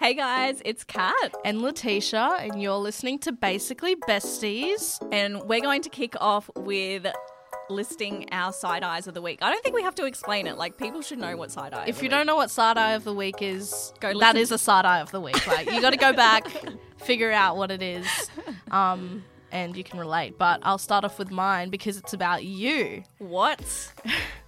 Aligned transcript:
Hey 0.00 0.14
guys, 0.14 0.62
it's 0.64 0.82
Kat. 0.82 1.34
and 1.44 1.60
Letitia, 1.60 2.36
and 2.38 2.62
you're 2.62 2.78
listening 2.78 3.18
to 3.18 3.32
Basically 3.32 3.96
Besties. 3.96 4.98
And 5.12 5.42
we're 5.42 5.60
going 5.60 5.82
to 5.82 5.90
kick 5.90 6.14
off 6.18 6.48
with 6.56 7.06
listing 7.68 8.26
our 8.32 8.50
side 8.50 8.82
eyes 8.82 9.06
of 9.06 9.12
the 9.12 9.20
week. 9.20 9.40
I 9.42 9.50
don't 9.50 9.62
think 9.62 9.74
we 9.74 9.82
have 9.82 9.94
to 9.96 10.06
explain 10.06 10.46
it. 10.46 10.56
Like 10.56 10.78
people 10.78 11.02
should 11.02 11.18
know 11.18 11.36
what 11.36 11.50
side 11.50 11.74
eye. 11.74 11.84
If 11.86 12.02
you 12.02 12.08
don't 12.08 12.26
know 12.26 12.34
what 12.34 12.50
side 12.50 12.78
eye 12.78 12.92
of 12.92 13.04
the 13.04 13.12
week 13.12 13.42
is, 13.42 13.92
Go 14.00 14.18
that 14.20 14.36
is 14.36 14.50
a 14.50 14.56
side 14.56 14.86
eye 14.86 15.00
of 15.00 15.10
the 15.10 15.20
week. 15.20 15.46
Like 15.46 15.70
you 15.70 15.82
got 15.82 15.90
to 15.90 15.98
go 15.98 16.12
back, 16.14 16.48
figure 16.96 17.30
out 17.30 17.58
what 17.58 17.70
it 17.70 17.82
is, 17.82 18.06
um, 18.70 19.22
and 19.52 19.76
you 19.76 19.84
can 19.84 19.98
relate. 19.98 20.38
But 20.38 20.60
I'll 20.62 20.78
start 20.78 21.04
off 21.04 21.18
with 21.18 21.30
mine 21.30 21.68
because 21.68 21.98
it's 21.98 22.14
about 22.14 22.42
you. 22.42 23.02
what? 23.18 23.92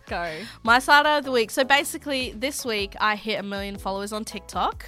Go. 0.06 0.34
My 0.62 0.78
side 0.78 1.04
eye 1.04 1.18
of 1.18 1.24
the 1.24 1.30
week. 1.30 1.50
So 1.50 1.62
basically, 1.62 2.32
this 2.32 2.64
week 2.64 2.94
I 3.00 3.16
hit 3.16 3.38
a 3.38 3.42
million 3.42 3.76
followers 3.76 4.14
on 4.14 4.24
TikTok. 4.24 4.86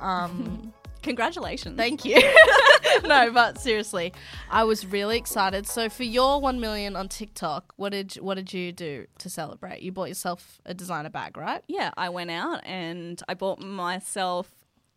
Um, 0.00 0.72
Congratulations. 1.02 1.76
Thank 1.76 2.04
you. 2.04 2.20
no, 3.04 3.30
but 3.32 3.58
seriously, 3.58 4.12
I 4.50 4.64
was 4.64 4.86
really 4.86 5.16
excited. 5.16 5.66
So 5.66 5.88
for 5.88 6.04
your 6.04 6.40
one 6.40 6.60
million 6.60 6.94
on 6.94 7.08
TikTok, 7.08 7.72
what 7.76 7.92
did 7.92 8.14
what 8.14 8.34
did 8.34 8.52
you 8.52 8.72
do 8.72 9.06
to 9.18 9.30
celebrate? 9.30 9.80
You 9.82 9.92
bought 9.92 10.08
yourself 10.08 10.60
a 10.66 10.74
designer 10.74 11.08
bag, 11.10 11.36
right? 11.36 11.62
Yeah, 11.68 11.90
I 11.96 12.10
went 12.10 12.30
out 12.30 12.60
and 12.64 13.20
I 13.28 13.34
bought 13.34 13.60
myself 13.60 14.50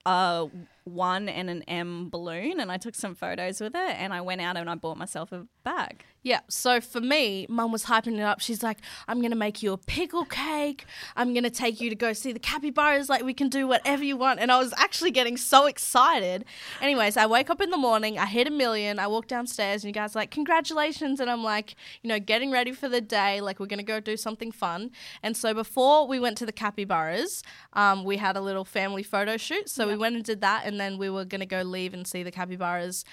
a 0.06 0.50
one 0.84 1.30
and 1.30 1.50
an 1.50 1.64
M 1.64 2.10
balloon 2.10 2.60
and 2.60 2.72
I 2.72 2.78
took 2.78 2.96
some 2.96 3.16
photos 3.16 3.62
with 3.62 3.76
it 3.76 3.96
and 3.98 4.14
I 4.14 4.22
went 4.22 4.42
out 4.42 4.58
and 4.58 4.70
I 4.70 4.76
bought 4.76 4.98
myself 4.98 5.32
a 5.32 5.48
bag. 5.64 6.04
Yeah. 6.24 6.40
So 6.48 6.80
for 6.80 7.02
me, 7.02 7.46
mum 7.50 7.74
was 7.74 7.84
hyping 7.84 8.18
it 8.18 8.22
up. 8.22 8.40
She's 8.40 8.64
like, 8.64 8.78
I'm 9.10 9.20
going 9.20 9.32
to 9.32 9.38
make 9.38 9.62
you 9.62 9.74
a 9.74 9.78
pickle 9.78 10.24
cake. 10.24 10.86
I'm 11.18 11.34
going 11.34 11.44
to 11.44 11.50
take 11.50 11.82
you 11.82 11.90
to 11.90 11.96
go 11.96 12.14
see 12.14 12.32
the 12.32 12.40
capybaras. 12.40 13.10
Like, 13.10 13.24
we 13.24 13.34
can 13.34 13.50
do 13.50 13.68
whatever 13.68 14.06
you 14.06 14.16
want. 14.16 14.40
And 14.40 14.50
I 14.50 14.58
was 14.58 14.74
actually 14.78 15.12
getting 15.12 15.36
so 15.36 15.66
excited. 15.66 16.46
Anyways, 16.82 17.18
I 17.18 17.26
wake 17.26 17.50
up 17.50 17.60
in 17.60 17.72
the 17.72 17.78
morning. 17.78 18.18
I 18.18 18.26
hit 18.26 18.48
a 18.48 18.52
million. 18.52 19.00
I 19.00 19.08
walk 19.08 19.28
downstairs 19.28 19.84
and 19.84 19.90
you 19.90 19.94
guys 19.94 20.16
are 20.16 20.20
like, 20.20 20.32
congratulations. 20.32 21.20
And 21.20 21.30
I'm 21.30 21.44
like, 21.44 21.76
you 22.02 22.08
know, 22.08 22.20
getting 22.20 22.52
ready 22.52 22.72
for 22.72 22.88
the 22.88 23.02
day. 23.02 23.42
Like, 23.42 23.60
we're 23.60 23.66
going 23.66 23.80
to 23.80 23.84
go 23.84 24.00
do 24.00 24.16
something 24.16 24.54
fun. 24.54 24.92
And 25.22 25.36
so 25.36 25.54
before 25.54 26.08
we 26.08 26.22
went 26.22 26.38
to 26.38 26.46
the 26.46 26.54
capybaras, 26.54 27.44
um, 27.74 28.06
we 28.06 28.16
had 28.16 28.38
a 28.38 28.42
little 28.42 28.64
family 28.64 29.04
photo 29.04 29.36
shoot. 29.36 29.68
So 29.68 29.90
we 29.90 29.98
went 29.98 30.16
and 30.16 30.24
did 30.24 30.40
that. 30.40 30.64
And 30.66 30.73
then 30.80 30.98
we 30.98 31.10
were 31.10 31.26
going 31.26 31.42
to 31.42 31.48
go 31.48 31.62
leave 31.62 31.94
and 31.94 32.06
see 32.08 32.24
the 32.24 32.32
capybaras. 32.32 33.06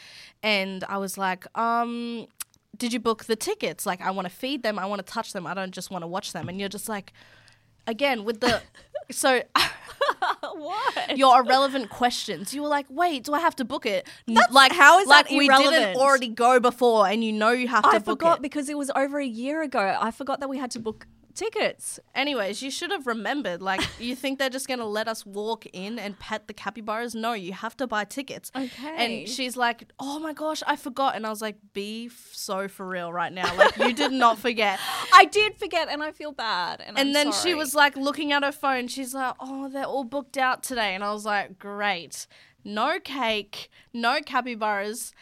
And 0.43 0.85
I 0.85 0.99
was 0.99 1.19
like, 1.19 1.47
um, 1.59 2.27
did 2.77 2.93
you 2.93 3.01
book 3.01 3.25
the 3.25 3.37
tickets? 3.37 3.87
Like, 3.87 4.01
I 4.01 4.11
want 4.11 4.27
to 4.27 4.35
feed 4.35 4.63
them. 4.63 4.79
I 4.79 4.87
want 4.87 5.05
to 5.05 5.13
touch 5.13 5.33
them. 5.33 5.47
I 5.47 5.55
don't 5.55 5.73
just 5.73 5.91
want 5.91 6.03
to 6.03 6.09
watch 6.09 6.33
them. 6.33 6.49
And 6.49 6.59
you're 6.59 6.69
just 6.69 6.89
like, 6.89 7.13
again, 7.87 8.25
with 8.25 8.41
the. 8.41 8.63
So, 9.11 9.43
what? 10.41 11.19
your 11.19 11.41
irrelevant 11.41 11.91
questions. 11.91 12.55
You 12.55 12.63
were 12.63 12.69
like, 12.69 12.87
wait, 12.89 13.25
do 13.25 13.35
I 13.35 13.41
have 13.41 13.57
to 13.57 13.65
book 13.65 13.87
it? 13.87 14.09
like, 14.51 14.73
how 14.73 15.01
is 15.01 15.09
like 15.09 15.29
that 15.29 15.37
we 15.37 15.49
didn't 15.49 15.97
already 15.97 16.29
go 16.29 16.61
before 16.61 17.09
and 17.09 17.25
you 17.25 17.33
know 17.33 17.51
you 17.51 17.69
have 17.69 17.83
to 17.83 17.91
I 17.91 17.99
forgot 17.99 18.39
it. 18.39 18.43
because 18.43 18.69
it 18.69 18.79
was 18.79 18.91
over 18.95 19.19
a 19.19 19.27
year 19.27 19.63
ago. 19.63 19.97
I 20.01 20.11
forgot 20.11 20.41
that 20.41 20.49
we 20.49 20.59
had 20.59 20.71
to 20.73 20.79
book 20.79 21.07
tickets. 21.35 21.99
Anyways, 22.15 22.63
you 22.63 22.71
should 22.71 22.91
have 22.91 23.07
remembered. 23.07 23.61
Like, 23.63 23.81
you 24.01 24.15
think 24.17 24.39
they're 24.39 24.51
just 24.51 24.69
going 24.69 24.81
to 24.81 24.87
let 24.87 25.09
us 25.09 25.25
walk 25.25 25.67
in 25.73 25.99
and 25.99 26.19
pet 26.19 26.47
the 26.49 26.55
capybaras? 26.55 27.15
No, 27.15 27.33
you 27.33 27.53
have 27.53 27.77
to 27.79 27.87
buy 27.87 28.05
tickets. 28.05 28.51
Okay. 28.57 28.95
And 29.23 29.29
she's 29.29 29.57
like, 29.57 29.91
oh 29.99 30.19
my 30.19 30.33
gosh, 30.33 30.63
I 30.67 30.77
forgot. 30.77 31.17
And 31.17 31.27
I 31.27 31.31
was 31.31 31.41
like, 31.43 31.57
be 31.73 32.07
f- 32.07 32.31
so 32.33 32.69
for 32.69 32.87
real 32.87 33.13
right 33.13 33.33
now. 33.33 33.55
Like, 33.57 33.77
you 33.79 33.93
did 33.93 34.13
not 34.13 34.39
forget. 34.47 34.79
I 35.15 35.25
did 35.27 35.57
forget 35.57 35.89
and 35.89 36.03
I 36.03 36.13
feel 36.13 36.33
bad. 36.33 36.83
And, 36.87 36.99
And 36.99 37.15
then 37.15 37.33
sorry. 37.33 37.51
she 37.51 37.55
was 37.55 37.75
like 37.75 37.97
looking 37.97 38.33
at 38.33 38.43
her 38.45 38.53
phone. 38.53 38.89
She's 38.89 39.15
like, 39.15 39.35
"Oh, 39.41 39.69
they're 39.69 39.85
all 39.85 40.05
booked 40.05 40.37
out 40.39 40.63
today." 40.63 40.95
And 40.95 41.03
I 41.05 41.13
was 41.13 41.25
like, 41.25 41.59
"Great, 41.59 42.27
no 42.65 42.99
cake, 42.99 43.71
no 43.93 44.21
capybaras." 44.25 45.13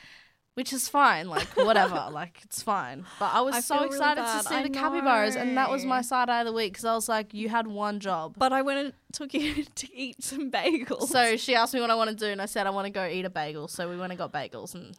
Which 0.59 0.73
is 0.73 0.89
fine, 0.89 1.29
like 1.29 1.47
whatever, 1.57 2.09
like 2.13 2.41
it's 2.43 2.63
fine. 2.63 3.05
But 3.21 3.33
I 3.33 3.43
was 3.43 3.55
I 3.55 3.61
so 3.61 3.75
feel 3.77 3.85
really 3.85 3.95
excited 3.95 4.23
to 4.23 4.49
see 4.49 4.55
I 4.57 4.63
the 4.65 4.71
capybaras, 4.71 5.37
and 5.37 5.57
that 5.57 5.71
was 5.71 5.85
my 5.85 5.99
know. 5.99 6.03
side 6.03 6.29
eye 6.29 6.41
of 6.41 6.47
the 6.47 6.53
week 6.53 6.73
because 6.73 6.85
I 6.85 6.95
was 6.95 7.09
like, 7.09 7.33
"You 7.33 7.49
had 7.49 7.69
one 7.69 8.01
job." 8.01 8.35
But 8.37 8.53
I 8.53 8.63
went 8.63 8.81
and 8.81 8.93
took 9.13 9.35
you 9.35 9.63
to 9.77 9.95
eat 9.95 10.25
some 10.25 10.51
bagels. 10.51 11.11
So 11.11 11.37
she 11.37 11.55
asked 11.55 11.75
me 11.75 11.81
what 11.81 11.91
I 11.91 11.95
want 11.95 12.11
to 12.11 12.17
do, 12.17 12.27
and 12.27 12.43
I 12.43 12.47
said 12.47 12.67
I 12.67 12.71
want 12.71 12.87
to 12.87 12.91
go 12.91 13.07
eat 13.07 13.25
a 13.25 13.31
bagel. 13.31 13.69
So 13.69 13.89
we 13.89 13.97
went 13.97 14.11
and 14.11 14.19
got 14.19 14.33
bagels, 14.33 14.75
and 14.75 14.97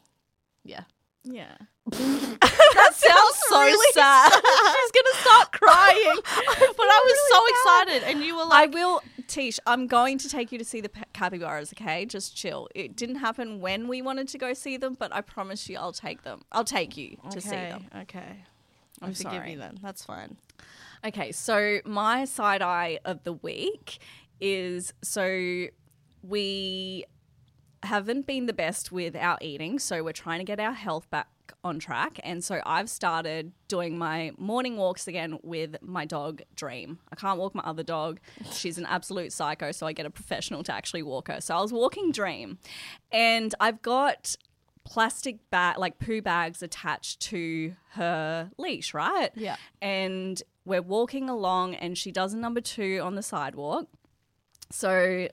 yeah, 0.64 0.84
yeah. 1.26 1.58
that 2.42 2.92
sounds 2.94 3.38
so 3.50 3.62
really 3.62 3.92
sad. 3.94 4.32
She's 4.32 4.92
gonna 4.92 5.22
start 5.22 5.52
crying, 5.52 6.16
but 6.24 6.88
I 6.88 7.02
was 7.04 7.18
really 7.30 7.30
so 7.30 7.46
excited, 7.48 8.10
and 8.10 8.24
you 8.24 8.36
were 8.36 8.46
like, 8.46 8.70
I 8.70 8.74
will, 8.74 9.02
Tish. 9.28 9.60
I'm 9.68 9.88
going 9.88 10.18
to 10.20 10.30
take 10.30 10.52
you 10.52 10.58
to 10.58 10.66
see 10.66 10.82
the 10.82 10.90
capybaras. 11.14 11.74
Okay, 11.74 12.06
just 12.06 12.36
chill. 12.36 12.68
It 12.74 12.96
didn't 12.96 13.18
happen 13.18 13.60
when 13.62 13.88
we 13.88 14.02
wanted 14.02 14.28
to 14.30 14.38
go 14.38 14.54
see 14.54 14.78
them, 14.78 14.96
but 14.98 15.14
I 15.14 15.22
promise 15.22 15.70
you, 15.70 15.78
I'll 15.78 15.94
take 15.94 16.24
them. 16.24 16.42
I'll 16.52 16.64
take 16.64 16.98
you 16.98 17.18
to 17.30 17.40
see 17.40 17.50
them. 17.50 17.86
Okay. 18.02 18.44
I'm 19.02 19.12
I 19.12 19.14
forgive 19.14 19.32
sorry. 19.32 19.52
you 19.52 19.58
then. 19.58 19.80
That's 19.82 20.04
fine. 20.04 20.38
Okay, 21.06 21.32
so 21.32 21.80
my 21.86 22.26
side 22.26 22.62
eye 22.62 23.00
of 23.06 23.24
the 23.24 23.34
week 23.34 24.00
is 24.42 24.94
so 25.02 25.68
we 26.24 27.06
haven't 27.84 28.28
been 28.28 28.46
the 28.46 28.54
best 28.54 28.92
with 28.92 29.16
our 29.16 29.38
eating, 29.42 29.80
so 29.80 30.04
we're 30.04 30.12
trying 30.12 30.40
to 30.40 30.46
get 30.46 30.60
our 30.60 30.74
health 30.74 31.10
back 31.10 31.28
on 31.64 31.80
track. 31.80 32.20
And 32.24 32.44
so 32.44 32.62
I've 32.66 32.90
started 32.90 33.52
doing 33.68 33.98
my 33.98 34.32
morning 34.38 34.78
walks 34.78 35.08
again 35.08 35.40
with 35.44 35.76
my 35.82 36.06
dog 36.06 36.42
Dream. 36.56 37.00
I 37.12 37.16
can't 37.16 37.40
walk 37.40 37.54
my 37.54 37.64
other 37.64 37.84
dog. 37.84 38.20
She's 38.54 38.78
an 38.78 38.86
absolute 38.86 39.34
psycho, 39.34 39.72
so 39.72 39.86
I 39.86 39.94
get 39.94 40.06
a 40.06 40.10
professional 40.10 40.64
to 40.64 40.74
actually 40.74 41.04
walk 41.04 41.28
her. 41.28 41.42
So 41.42 41.56
I 41.56 41.62
was 41.62 41.74
walking 41.74 42.12
Dream, 42.12 42.60
and 43.12 43.54
I've 43.60 43.82
got 43.82 44.36
plastic 44.86 45.38
bag 45.52 45.78
like 45.78 46.00
poo 46.00 46.22
bags 46.22 46.64
attached 46.64 47.20
to 47.20 47.76
her 47.92 48.50
leash, 48.58 48.94
right? 48.94 49.30
Yeah. 49.36 49.58
And 49.82 50.42
we're 50.66 50.82
walking 50.82 51.30
along 51.30 51.76
and 51.76 51.98
she 51.98 52.12
does 52.12 52.34
a 52.34 52.38
number 52.38 52.62
2 52.62 53.00
on 53.04 53.16
the 53.16 53.22
sidewalk. 53.22 53.88
So 54.72 55.28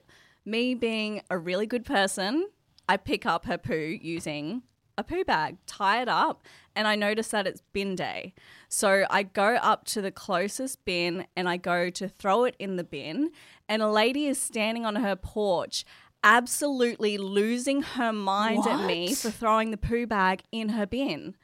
me 0.45 0.75
being 0.75 1.23
a 1.31 1.39
really 1.39 1.67
good 1.67 1.85
person, 1.85 2.49
I 2.89 2.97
pick 2.97 3.25
up 3.25 3.47
her 3.47 3.57
poo 3.57 3.97
using 4.01 4.63
a 4.99 5.05
poo 5.05 5.25
bag, 5.25 5.57
tie 5.67 6.03
it 6.03 6.09
up, 6.09 6.45
and 6.75 6.87
I 6.89 6.97
notice 6.97 7.29
that 7.29 7.47
it's 7.47 7.63
bin 7.73 7.95
day. 7.95 8.35
So 8.69 9.05
I 9.11 9.23
go 9.23 9.57
up 9.57 9.85
to 9.87 10.01
the 10.01 10.11
closest 10.11 10.85
bin 10.85 11.27
and 11.37 11.49
I 11.49 11.57
go 11.57 11.91
to 11.91 12.09
throw 12.09 12.45
it 12.45 12.57
in 12.59 12.77
the 12.77 12.85
bin, 12.85 13.31
and 13.69 13.83
a 13.83 13.91
lady 13.91 14.27
is 14.27 14.41
standing 14.41 14.85
on 14.87 14.97
her 14.97 15.17
porch. 15.17 15.85
Absolutely 16.25 17.19
losing 17.19 17.83
her 17.83 18.13
mind 18.13 18.67
at 18.67 18.85
me 18.87 19.15
for 19.15 19.31
throwing 19.31 19.71
the 19.71 19.77
poo 19.77 20.07
bag 20.07 20.43
in 20.51 20.71
her 20.71 20.87
bin. 20.87 21.37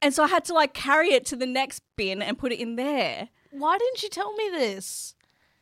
And 0.00 0.14
so 0.14 0.22
I 0.22 0.28
had 0.28 0.44
to 0.46 0.54
like 0.54 0.74
carry 0.74 1.12
it 1.12 1.26
to 1.26 1.36
the 1.36 1.46
next 1.46 1.82
bin 1.96 2.22
and 2.22 2.38
put 2.38 2.52
it 2.52 2.60
in 2.60 2.76
there. 2.76 3.28
Why 3.50 3.76
didn't 3.78 4.02
you 4.02 4.08
tell 4.08 4.32
me 4.34 4.48
this? 4.50 5.14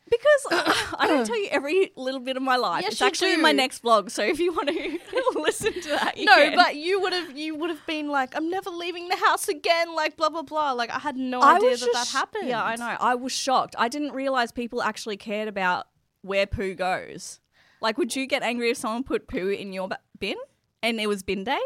Because 0.09 0.47
I 0.97 1.07
don't 1.07 1.25
tell 1.25 1.37
you 1.37 1.49
every 1.51 1.91
little 1.95 2.19
bit 2.19 2.37
of 2.37 2.43
my 2.43 2.55
life. 2.55 2.83
Yes, 2.83 2.93
it's 2.93 3.01
you 3.01 3.07
actually 3.07 3.33
in 3.33 3.41
my 3.41 3.51
next 3.51 3.83
vlog. 3.83 4.09
So 4.11 4.23
if 4.23 4.39
you 4.39 4.53
want 4.53 4.69
to 4.69 4.99
listen 5.35 5.73
to 5.73 5.89
that, 5.89 6.17
you 6.17 6.25
no, 6.25 6.35
can. 6.35 6.55
but 6.55 6.75
you 6.75 7.01
would 7.01 7.13
have 7.13 7.37
you 7.37 7.55
would 7.55 7.69
have 7.69 7.85
been 7.85 8.07
like, 8.07 8.35
I'm 8.35 8.49
never 8.49 8.69
leaving 8.69 9.09
the 9.09 9.17
house 9.17 9.47
again, 9.47 9.93
like 9.95 10.17
blah 10.17 10.29
blah 10.29 10.43
blah. 10.43 10.71
Like 10.71 10.89
I 10.89 10.99
had 10.99 11.17
no 11.17 11.41
I 11.41 11.55
idea 11.55 11.77
that 11.77 11.89
that 11.93 12.07
happened. 12.07 12.47
Yeah, 12.47 12.63
I 12.63 12.75
know. 12.75 12.95
I 12.99 13.15
was 13.15 13.31
shocked. 13.31 13.75
I 13.77 13.87
didn't 13.89 14.13
realize 14.13 14.51
people 14.51 14.81
actually 14.81 15.17
cared 15.17 15.47
about 15.47 15.87
where 16.21 16.45
poo 16.45 16.73
goes. 16.73 17.39
Like, 17.81 17.97
would 17.97 18.15
you 18.15 18.25
get 18.25 18.43
angry 18.43 18.71
if 18.71 18.77
someone 18.77 19.03
put 19.03 19.27
poo 19.27 19.49
in 19.49 19.71
your 19.71 19.89
bin 20.17 20.37
and 20.81 20.99
it 20.99 21.07
was 21.07 21.21
bin 21.21 21.43
day, 21.43 21.59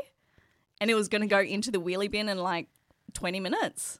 and 0.79 0.89
it 0.89 0.95
was 0.95 1.07
going 1.07 1.21
to 1.21 1.27
go 1.27 1.39
into 1.39 1.71
the 1.71 1.79
wheelie 1.79 2.11
bin 2.11 2.27
in 2.27 2.37
like 2.37 2.67
twenty 3.13 3.39
minutes, 3.39 3.99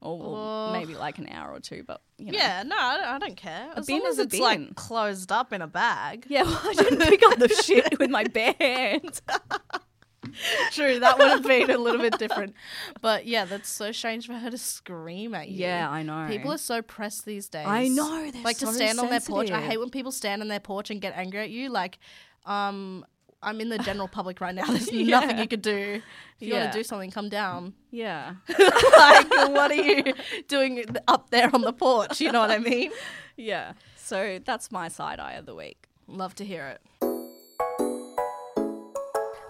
or 0.00 0.72
maybe 0.72 0.94
like 0.94 1.18
an 1.18 1.28
hour 1.28 1.52
or 1.52 1.60
two? 1.60 1.82
But 1.86 2.00
you 2.18 2.32
know. 2.32 2.38
Yeah, 2.38 2.62
no, 2.64 2.76
I 2.76 2.96
don't, 2.96 3.06
I 3.06 3.18
don't 3.18 3.36
care. 3.36 3.68
As 3.76 3.86
bin 3.86 4.00
long 4.00 4.08
as 4.08 4.14
is 4.14 4.18
a 4.18 4.22
it's 4.22 4.32
bin. 4.32 4.40
like 4.42 4.74
closed 4.74 5.32
up 5.32 5.52
in 5.52 5.62
a 5.62 5.66
bag. 5.66 6.26
Yeah, 6.28 6.42
well, 6.42 6.60
I 6.62 6.74
didn't 6.74 7.00
pick 7.00 7.22
up 7.24 7.38
the 7.38 7.48
shit 7.64 7.98
with 7.98 8.10
my 8.10 8.24
bare 8.24 8.54
hands. 8.58 9.22
True, 10.72 10.98
that 11.00 11.18
would 11.18 11.28
have 11.28 11.42
been 11.42 11.70
a 11.70 11.78
little 11.78 12.00
bit 12.00 12.18
different. 12.18 12.54
But 13.00 13.26
yeah, 13.26 13.44
that's 13.44 13.68
so 13.68 13.92
strange 13.92 14.26
for 14.26 14.34
her 14.34 14.50
to 14.50 14.58
scream 14.58 15.34
at 15.34 15.48
you. 15.48 15.60
Yeah, 15.60 15.88
I 15.90 16.02
know. 16.02 16.26
People 16.28 16.52
are 16.52 16.58
so 16.58 16.82
pressed 16.82 17.24
these 17.24 17.48
days. 17.48 17.66
I 17.66 17.88
know, 17.88 18.30
they're 18.30 18.42
like 18.42 18.58
to 18.58 18.66
so 18.66 18.72
stand 18.72 19.00
on 19.00 19.10
their 19.10 19.20
porch. 19.20 19.50
I 19.50 19.60
hate 19.60 19.78
when 19.78 19.90
people 19.90 20.12
stand 20.12 20.42
on 20.42 20.48
their 20.48 20.60
porch 20.60 20.90
and 20.90 21.00
get 21.00 21.16
angry 21.16 21.40
at 21.40 21.50
you. 21.50 21.70
Like, 21.70 21.98
um, 22.46 23.04
I'm 23.42 23.60
in 23.60 23.68
the 23.68 23.78
general 23.78 24.08
public 24.08 24.40
right 24.40 24.54
now. 24.54 24.66
There's 24.70 24.90
nothing 24.92 25.38
you 25.38 25.46
could 25.46 25.62
do. 25.62 26.02
If 26.40 26.48
you 26.48 26.54
want 26.54 26.72
to 26.72 26.78
do 26.78 26.82
something, 26.82 27.10
come 27.10 27.28
down. 27.28 27.74
Yeah. 27.90 28.34
like, 28.48 29.30
what 29.30 29.70
are 29.70 29.74
you 29.74 30.14
doing 30.48 30.84
up 31.06 31.30
there 31.30 31.50
on 31.52 31.62
the 31.62 31.72
porch? 31.72 32.20
You 32.20 32.32
know 32.32 32.40
what 32.40 32.50
I 32.50 32.58
mean? 32.58 32.90
Yeah. 33.36 33.72
So 33.96 34.40
that's 34.44 34.72
my 34.72 34.88
side 34.88 35.20
eye 35.20 35.34
of 35.34 35.46
the 35.46 35.54
week. 35.54 35.86
Love 36.06 36.34
to 36.36 36.44
hear 36.44 36.66
it. 36.66 36.80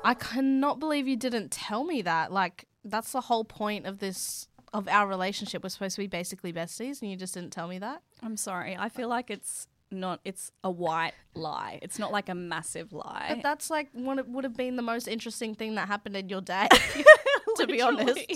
I 0.04 0.14
cannot 0.14 0.78
believe 0.78 1.06
you 1.06 1.16
didn't 1.16 1.50
tell 1.50 1.84
me 1.84 2.02
that. 2.02 2.32
Like, 2.32 2.66
that's 2.84 3.12
the 3.12 3.20
whole 3.22 3.44
point 3.44 3.86
of 3.86 3.98
this, 3.98 4.48
of 4.72 4.88
our 4.88 5.06
relationship. 5.06 5.62
We're 5.62 5.68
supposed 5.68 5.96
to 5.96 6.02
be 6.02 6.06
basically 6.06 6.52
besties, 6.52 7.02
and 7.02 7.10
you 7.10 7.16
just 7.16 7.34
didn't 7.34 7.50
tell 7.50 7.68
me 7.68 7.78
that. 7.78 8.02
I'm 8.22 8.36
sorry. 8.36 8.76
I 8.78 8.88
feel 8.88 9.08
like 9.08 9.30
it's 9.30 9.68
not 9.90 10.20
it's 10.24 10.50
a 10.62 10.70
white 10.70 11.12
lie. 11.34 11.78
It's 11.82 11.98
not 11.98 12.12
like 12.12 12.28
a 12.28 12.34
massive 12.34 12.92
lie. 12.92 13.26
But 13.28 13.42
that's 13.42 13.70
like 13.70 13.88
what 13.92 14.18
it 14.18 14.28
would 14.28 14.44
have 14.44 14.56
been 14.56 14.76
the 14.76 14.82
most 14.82 15.08
interesting 15.08 15.54
thing 15.54 15.74
that 15.76 15.88
happened 15.88 16.16
in 16.16 16.28
your 16.28 16.40
day, 16.40 16.68
to 17.56 17.66
be 17.66 17.80
honest. 17.80 18.30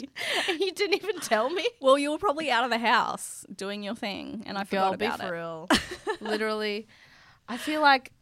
You 0.49 0.73
didn't 0.73 0.95
even 0.95 1.21
tell 1.21 1.51
me. 1.51 1.69
well, 1.81 1.99
you 1.99 2.11
were 2.11 2.19
probably 2.19 2.51
out 2.51 2.65
of 2.65 2.71
the 2.71 2.79
house 2.79 3.45
doing 3.55 3.83
your 3.83 3.95
thing 3.95 4.43
and 4.47 4.57
I 4.57 4.65
Girl, 4.65 4.93
forgot 4.93 4.99
be 4.99 5.07
about 5.07 5.21
for 5.21 5.35
it. 5.35 5.39
real. 5.39 5.69
Literally, 6.21 6.87
I 7.49 7.57
feel 7.57 7.81
like. 7.81 8.13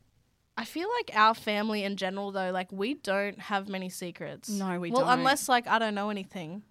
I 0.56 0.64
feel 0.66 0.88
like 0.98 1.10
our 1.14 1.34
family 1.34 1.84
in 1.84 1.96
general, 1.96 2.32
though, 2.32 2.50
like 2.50 2.70
we 2.70 2.92
don't 2.94 3.38
have 3.40 3.66
many 3.70 3.88
secrets. 3.88 4.50
No, 4.50 4.78
we 4.78 4.90
well, 4.90 5.00
don't. 5.00 5.08
Well, 5.08 5.18
unless 5.18 5.48
like 5.48 5.66
I 5.66 5.78
don't 5.78 5.94
know 5.94 6.10
anything. 6.10 6.64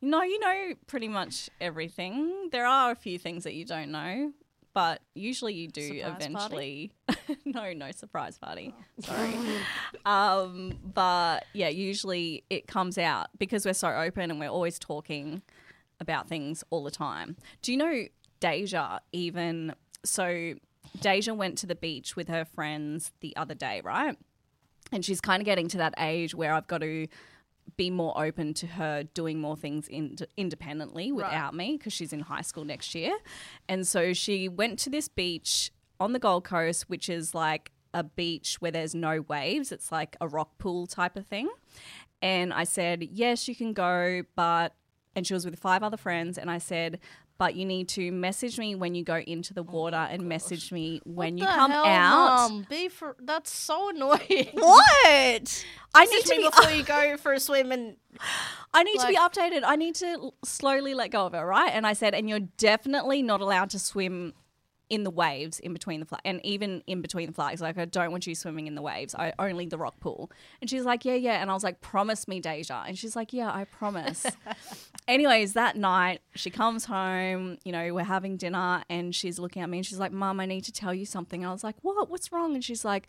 No, 0.00 0.22
you 0.22 0.38
know 0.38 0.74
pretty 0.86 1.08
much 1.08 1.50
everything. 1.60 2.48
There 2.52 2.64
are 2.64 2.92
a 2.92 2.94
few 2.94 3.18
things 3.18 3.44
that 3.44 3.54
you 3.54 3.64
don't 3.64 3.90
know, 3.90 4.32
but 4.76 5.00
usually 5.14 5.54
you 5.54 5.68
do 5.68 6.00
Surprise 6.00 6.16
eventually. 6.20 6.92
no, 7.46 7.72
no 7.72 7.90
surprise 7.92 8.36
party. 8.36 8.74
Sorry. 9.00 9.34
um, 10.04 10.78
but 10.92 11.46
yeah, 11.54 11.70
usually 11.70 12.44
it 12.50 12.66
comes 12.66 12.98
out 12.98 13.28
because 13.38 13.64
we're 13.64 13.72
so 13.72 13.88
open 13.88 14.30
and 14.30 14.38
we're 14.38 14.50
always 14.50 14.78
talking 14.78 15.40
about 15.98 16.28
things 16.28 16.62
all 16.68 16.84
the 16.84 16.90
time. 16.90 17.38
Do 17.62 17.72
you 17.72 17.78
know 17.78 18.04
Deja 18.38 18.98
even 19.12 19.74
so 20.04 20.52
Deja 21.00 21.32
went 21.32 21.56
to 21.56 21.66
the 21.66 21.74
beach 21.74 22.14
with 22.14 22.28
her 22.28 22.44
friends 22.44 23.12
the 23.20 23.34
other 23.34 23.54
day, 23.54 23.80
right? 23.82 24.18
And 24.92 25.02
she's 25.02 25.22
kind 25.22 25.40
of 25.40 25.46
getting 25.46 25.68
to 25.68 25.78
that 25.78 25.94
age 25.96 26.34
where 26.34 26.52
I've 26.52 26.66
got 26.66 26.82
to 26.82 27.06
be 27.76 27.90
more 27.90 28.18
open 28.20 28.54
to 28.54 28.66
her 28.66 29.02
doing 29.02 29.40
more 29.40 29.56
things 29.56 29.88
in, 29.88 30.16
independently 30.36 31.12
without 31.12 31.54
me 31.54 31.76
because 31.76 31.92
she's 31.92 32.12
in 32.12 32.20
high 32.20 32.42
school 32.42 32.64
next 32.64 32.94
year. 32.94 33.16
And 33.68 33.86
so 33.86 34.12
she 34.12 34.48
went 34.48 34.78
to 34.80 34.90
this 34.90 35.08
beach 35.08 35.72
on 35.98 36.12
the 36.12 36.18
Gold 36.18 36.44
Coast, 36.44 36.88
which 36.88 37.08
is 37.08 37.34
like 37.34 37.72
a 37.92 38.04
beach 38.04 38.56
where 38.60 38.70
there's 38.70 38.94
no 38.94 39.22
waves. 39.22 39.72
It's 39.72 39.90
like 39.90 40.16
a 40.20 40.28
rock 40.28 40.58
pool 40.58 40.86
type 40.86 41.16
of 41.16 41.26
thing. 41.26 41.48
And 42.22 42.52
I 42.52 42.64
said, 42.64 43.02
Yes, 43.02 43.48
you 43.48 43.54
can 43.54 43.72
go, 43.72 44.22
but, 44.34 44.74
and 45.14 45.26
she 45.26 45.34
was 45.34 45.44
with 45.44 45.58
five 45.58 45.82
other 45.82 45.96
friends. 45.96 46.38
And 46.38 46.50
I 46.50 46.58
said, 46.58 46.98
but 47.38 47.54
you 47.54 47.64
need 47.64 47.88
to 47.90 48.10
message 48.12 48.58
me 48.58 48.74
when 48.74 48.94
you 48.94 49.04
go 49.04 49.16
into 49.16 49.52
the 49.52 49.62
oh 49.62 49.72
water 49.72 49.96
and 49.96 50.22
message 50.22 50.72
me 50.72 51.00
when 51.04 51.38
you 51.38 51.44
The 51.44 51.50
come 51.50 51.70
hell, 51.70 51.84
out. 51.84 52.50
Mum? 52.50 52.66
Be 52.68 52.88
for 52.88 53.16
that's 53.22 53.50
so 53.50 53.90
annoying. 53.90 54.50
What? 54.54 55.64
I 55.94 56.04
need 56.04 56.24
to 56.24 56.36
be 56.36 56.42
before 56.42 56.70
you 56.76 56.82
go 56.82 57.16
for 57.16 57.32
a 57.32 57.40
swim 57.40 57.72
and 57.72 57.96
I 58.72 58.82
need 58.82 58.98
to 59.00 59.08
be 59.08 59.16
updated. 59.16 59.62
I 59.64 59.76
need 59.76 59.94
to 59.96 60.32
slowly 60.44 60.94
let 60.94 61.10
go 61.10 61.26
of 61.26 61.34
it, 61.34 61.40
right? 61.40 61.70
And 61.72 61.86
I 61.86 61.92
said, 61.92 62.14
and 62.14 62.28
you're 62.28 62.40
definitely 62.40 63.22
not 63.22 63.40
allowed 63.40 63.70
to 63.70 63.78
swim 63.78 64.34
in 64.88 65.02
the 65.02 65.10
waves 65.10 65.58
in 65.58 65.72
between 65.72 66.00
the 66.00 66.06
flags, 66.06 66.22
and 66.24 66.44
even 66.44 66.82
in 66.86 67.00
between 67.00 67.26
the 67.26 67.32
flags. 67.32 67.60
Like, 67.60 67.78
I 67.78 67.84
don't 67.84 68.10
want 68.10 68.26
you 68.26 68.34
swimming 68.34 68.66
in 68.66 68.74
the 68.74 68.82
waves. 68.82 69.14
I 69.14 69.32
only 69.38 69.66
the 69.66 69.78
rock 69.78 69.98
pool. 70.00 70.30
And 70.60 70.70
she's 70.70 70.84
like, 70.84 71.04
yeah, 71.04 71.14
yeah. 71.14 71.42
And 71.42 71.50
I 71.50 71.54
was 71.54 71.64
like, 71.64 71.80
promise 71.80 72.28
me, 72.28 72.40
Deja. 72.40 72.84
And 72.86 72.96
she's 72.96 73.16
like, 73.16 73.32
yeah, 73.32 73.50
I 73.52 73.64
promise. 73.64 74.26
Anyways, 75.08 75.54
that 75.54 75.76
night 75.76 76.20
she 76.34 76.50
comes 76.50 76.84
home. 76.84 77.58
You 77.64 77.72
know, 77.72 77.94
we're 77.94 78.04
having 78.04 78.36
dinner, 78.36 78.82
and 78.88 79.14
she's 79.14 79.38
looking 79.38 79.62
at 79.62 79.68
me, 79.68 79.78
and 79.78 79.86
she's 79.86 79.98
like, 79.98 80.12
mom 80.12 80.40
I 80.40 80.46
need 80.46 80.64
to 80.64 80.72
tell 80.72 80.94
you 80.94 81.06
something. 81.06 81.42
And 81.42 81.50
I 81.50 81.52
was 81.52 81.64
like, 81.64 81.76
what? 81.82 82.08
What's 82.08 82.30
wrong? 82.30 82.54
And 82.54 82.64
she's 82.64 82.84
like, 82.84 83.08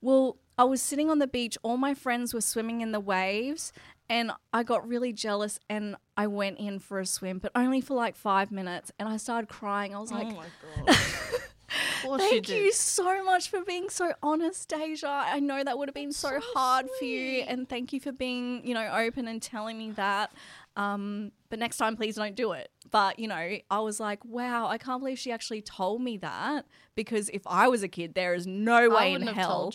well, 0.00 0.38
I 0.58 0.64
was 0.64 0.82
sitting 0.82 1.10
on 1.10 1.18
the 1.18 1.26
beach, 1.26 1.56
all 1.62 1.76
my 1.76 1.94
friends 1.94 2.34
were 2.34 2.40
swimming 2.40 2.80
in 2.80 2.92
the 2.92 3.00
waves, 3.00 3.72
and 4.10 4.32
I 4.52 4.64
got 4.64 4.86
really 4.86 5.12
jealous 5.12 5.60
and 5.70 5.94
I 6.16 6.26
went 6.26 6.58
in 6.58 6.80
for 6.80 6.98
a 6.98 7.06
swim, 7.06 7.38
but 7.38 7.52
only 7.54 7.80
for 7.80 7.94
like 7.94 8.16
five 8.16 8.50
minutes. 8.50 8.90
And 8.98 9.08
I 9.08 9.16
started 9.16 9.48
crying. 9.48 9.94
I 9.94 10.00
was 10.00 10.10
like, 10.10 10.26
of 10.88 12.02
course 12.02 12.20
Thank 12.20 12.48
you 12.48 12.56
you, 12.56 12.72
so 12.72 13.22
much 13.22 13.48
for 13.48 13.62
being 13.64 13.88
so 13.88 14.12
honest, 14.20 14.68
Deja. 14.68 15.06
I 15.06 15.38
know 15.38 15.62
that 15.62 15.78
would 15.78 15.88
have 15.88 15.94
been 15.94 16.12
so, 16.12 16.40
hard 16.42 16.88
for 16.98 17.04
you, 17.04 17.42
and 17.42 17.68
thank 17.68 17.92
you 17.92 18.00
for 18.00 18.10
being, 18.10 18.66
you 18.66 18.74
know, 18.74 18.90
open 18.92 19.28
and 19.28 19.40
telling 19.40 19.78
me 19.78 19.92
that. 19.92 20.32
Um, 20.74 21.30
but 21.48 21.60
next 21.60 21.76
time, 21.76 21.96
please 21.96 22.16
don't 22.16 22.34
do 22.34 22.50
it. 22.50 22.72
But 22.90 23.20
you 23.20 23.28
know, 23.28 23.58
I 23.70 23.80
was 23.80 24.00
like, 24.00 24.24
wow, 24.24 24.66
I 24.66 24.78
can't 24.78 25.00
believe 25.00 25.20
she 25.20 25.30
actually 25.30 25.62
told 25.62 26.02
me 26.02 26.16
that 26.16 26.66
because 26.96 27.28
if 27.28 27.42
I 27.46 27.68
was 27.68 27.84
a 27.84 27.88
kid, 27.88 28.14
there 28.14 28.34
is 28.34 28.44
no 28.44 28.90
way 28.90 29.12
I 29.12 29.16
in 29.16 29.22
hell. 29.28 29.72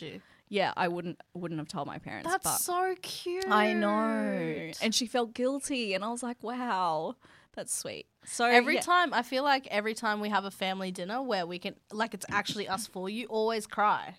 Yeah, 0.49 0.73
I 0.77 0.87
wouldn't 0.87 1.19
wouldn't 1.33 1.59
have 1.59 1.67
told 1.67 1.87
my 1.87 1.97
parents. 1.97 2.29
That's 2.29 2.63
so 2.63 2.95
cute. 3.01 3.45
I 3.49 3.73
know, 3.73 4.71
and 4.81 4.93
she 4.93 5.07
felt 5.07 5.33
guilty, 5.33 5.93
and 5.93 6.03
I 6.03 6.09
was 6.09 6.21
like, 6.21 6.43
wow, 6.43 7.15
that's 7.53 7.73
sweet. 7.75 8.05
So 8.25 8.45
Every 8.45 8.75
yeah. 8.75 8.81
time, 8.81 9.13
I 9.13 9.23
feel 9.23 9.43
like 9.43 9.67
every 9.67 9.93
time 9.93 10.19
we 10.19 10.29
have 10.29 10.45
a 10.45 10.51
family 10.51 10.91
dinner 10.91 11.21
where 11.21 11.45
we 11.45 11.57
can, 11.59 11.75
like, 11.91 12.13
it's 12.13 12.25
actually 12.29 12.67
us 12.67 12.85
four, 12.87 13.09
you 13.09 13.27
always 13.27 13.65
cry. 13.67 14.15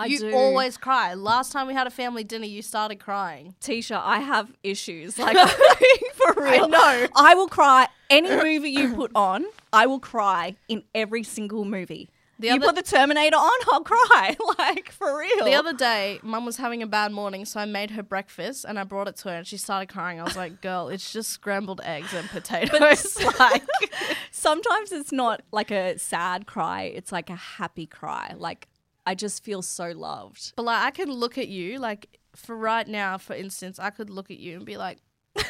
I 0.00 0.06
you 0.06 0.18
do. 0.20 0.32
always 0.32 0.76
cry. 0.76 1.14
Last 1.14 1.50
time 1.50 1.66
we 1.66 1.74
had 1.74 1.88
a 1.88 1.90
family 1.90 2.22
dinner, 2.22 2.46
you 2.46 2.62
started 2.62 3.00
crying. 3.00 3.56
Tisha, 3.60 4.00
I 4.02 4.20
have 4.20 4.52
issues. 4.62 5.18
Like 5.28 5.36
for 6.14 6.34
real. 6.42 6.68
know. 6.68 7.06
I 7.16 7.34
will 7.34 7.48
cry 7.48 7.88
any 8.08 8.30
movie 8.30 8.70
you 8.70 8.94
put 8.94 9.10
on. 9.14 9.44
I 9.72 9.86
will 9.86 9.98
cry 9.98 10.54
in 10.68 10.84
every 10.94 11.24
single 11.24 11.64
movie. 11.64 12.08
The 12.40 12.48
you 12.48 12.54
other- 12.54 12.66
put 12.66 12.76
the 12.76 12.82
Terminator 12.82 13.36
on, 13.36 13.58
I'll 13.72 13.82
cry. 13.82 14.36
Like 14.58 14.90
for 14.90 15.18
real. 15.18 15.44
The 15.44 15.54
other 15.54 15.72
day, 15.72 16.20
mum 16.22 16.44
was 16.44 16.56
having 16.56 16.82
a 16.82 16.86
bad 16.86 17.12
morning, 17.12 17.44
so 17.44 17.60
I 17.60 17.64
made 17.64 17.90
her 17.92 18.02
breakfast 18.02 18.64
and 18.64 18.78
I 18.78 18.84
brought 18.84 19.08
it 19.08 19.16
to 19.18 19.28
her 19.30 19.36
and 19.36 19.46
she 19.46 19.56
started 19.56 19.88
crying. 19.92 20.20
I 20.20 20.24
was 20.24 20.36
like, 20.36 20.60
girl, 20.60 20.88
it's 20.88 21.12
just 21.12 21.30
scrambled 21.30 21.80
eggs 21.84 22.12
and 22.14 22.28
potatoes. 22.28 23.22
like, 23.38 23.62
Sometimes 24.30 24.92
it's 24.92 25.12
not 25.12 25.42
like 25.52 25.70
a 25.70 25.98
sad 25.98 26.46
cry. 26.46 26.82
It's 26.84 27.12
like 27.12 27.30
a 27.30 27.36
happy 27.36 27.86
cry. 27.86 28.34
Like 28.36 28.68
I 29.06 29.14
just 29.14 29.42
feel 29.44 29.62
so 29.62 29.90
loved. 29.92 30.52
but 30.56 30.64
like, 30.64 30.82
I 30.84 30.90
can 30.90 31.10
look 31.10 31.38
at 31.38 31.48
you, 31.48 31.78
like, 31.78 32.18
for 32.36 32.54
right 32.56 32.86
now, 32.86 33.16
for 33.18 33.34
instance, 33.34 33.78
I 33.78 33.90
could 33.90 34.10
look 34.10 34.30
at 34.30 34.38
you 34.38 34.56
and 34.56 34.66
be 34.66 34.76
like, 34.76 34.98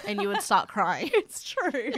and 0.07 0.21
you 0.21 0.29
would 0.29 0.43
start 0.43 0.69
crying. 0.69 1.11
It's 1.19 1.43
true. 1.43 1.93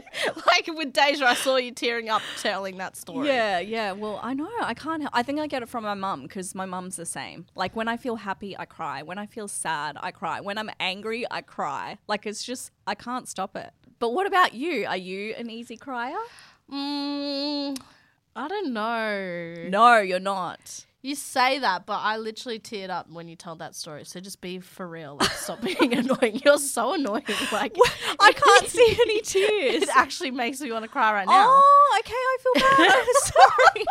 like 0.46 0.66
with 0.66 0.92
Deja, 0.92 1.24
I 1.24 1.34
saw 1.34 1.56
you 1.56 1.70
tearing 1.72 2.08
up 2.08 2.22
telling 2.40 2.78
that 2.78 2.96
story. 2.96 3.28
Yeah, 3.28 3.60
yeah. 3.60 3.92
Well, 3.92 4.18
I 4.22 4.34
know. 4.34 4.50
I 4.60 4.74
can't. 4.74 5.02
Help. 5.02 5.14
I 5.14 5.22
think 5.22 5.38
I 5.38 5.46
get 5.46 5.62
it 5.62 5.68
from 5.68 5.84
my 5.84 5.94
mum 5.94 6.22
because 6.22 6.54
my 6.54 6.66
mum's 6.66 6.96
the 6.96 7.06
same. 7.06 7.46
Like 7.54 7.76
when 7.76 7.86
I 7.86 7.96
feel 7.96 8.16
happy, 8.16 8.56
I 8.58 8.64
cry. 8.64 9.02
When 9.02 9.18
I 9.18 9.26
feel 9.26 9.46
sad, 9.46 9.96
I 10.00 10.10
cry. 10.10 10.40
When 10.40 10.58
I'm 10.58 10.70
angry, 10.80 11.26
I 11.30 11.42
cry. 11.42 11.98
Like 12.08 12.26
it's 12.26 12.42
just 12.42 12.72
I 12.86 12.94
can't 12.94 13.28
stop 13.28 13.56
it. 13.56 13.70
But 13.98 14.14
what 14.14 14.26
about 14.26 14.54
you? 14.54 14.86
Are 14.86 14.96
you 14.96 15.34
an 15.34 15.50
easy 15.50 15.76
crier? 15.76 16.16
Mm, 16.72 17.78
I 18.34 18.48
don't 18.48 18.72
know. 18.72 19.54
No, 19.68 19.98
you're 19.98 20.18
not. 20.18 20.86
You 21.02 21.14
say 21.14 21.58
that, 21.60 21.86
but 21.86 22.00
I 22.02 22.18
literally 22.18 22.58
teared 22.58 22.90
up 22.90 23.08
when 23.10 23.26
you 23.26 23.34
told 23.34 23.60
that 23.60 23.74
story. 23.74 24.04
So 24.04 24.20
just 24.20 24.42
be 24.42 24.58
for 24.58 24.86
real. 24.86 25.16
Like, 25.18 25.30
stop 25.30 25.60
being 25.62 25.94
annoying. 25.94 26.42
You're 26.44 26.58
so 26.58 26.94
annoying. 26.94 27.24
Like 27.52 27.74
I 28.20 28.32
can't 28.32 28.68
see 28.68 28.96
any 29.00 29.20
tears. 29.22 29.82
It 29.82 29.88
actually 29.94 30.30
makes 30.30 30.60
me 30.60 30.70
want 30.72 30.84
to 30.84 30.88
cry 30.90 31.12
right 31.12 31.26
now. 31.26 31.46
Oh, 31.48 32.00
okay. 32.00 32.12
I 32.14 32.36
feel 32.42 32.54
bad. 32.62 32.92
I'm 32.92 33.14
sorry. 33.24 33.84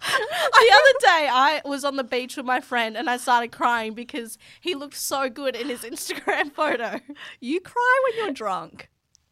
the 0.00 0.72
other 0.72 0.98
day 1.00 1.28
I 1.30 1.62
was 1.64 1.84
on 1.84 1.96
the 1.96 2.04
beach 2.04 2.36
with 2.36 2.46
my 2.46 2.60
friend 2.60 2.96
and 2.96 3.10
I 3.10 3.16
started 3.16 3.52
crying 3.52 3.92
because 3.94 4.38
he 4.60 4.74
looked 4.74 4.96
so 4.96 5.28
good 5.28 5.56
in 5.56 5.68
his 5.68 5.80
Instagram 5.80 6.52
photo. 6.52 7.00
you 7.40 7.60
cry 7.60 8.00
when 8.04 8.24
you're 8.24 8.34
drunk. 8.34 8.88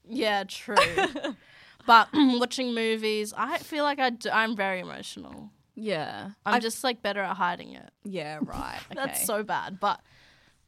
Yeah, 0.06 0.44
true. 0.44 0.76
but 1.86 2.08
watching 2.14 2.74
movies, 2.74 3.32
I 3.36 3.58
feel 3.58 3.84
like 3.84 3.98
I 4.00 4.10
do, 4.10 4.30
I'm 4.30 4.56
very 4.56 4.80
emotional. 4.80 5.50
Yeah. 5.80 6.30
I'm 6.44 6.60
just 6.60 6.82
like 6.82 7.02
better 7.02 7.20
at 7.20 7.36
hiding 7.36 7.72
it. 7.74 7.90
Yeah. 8.04 8.38
Right. 8.42 8.78
That's 8.94 9.24
so 9.24 9.42
bad, 9.42 9.78
but 9.80 10.00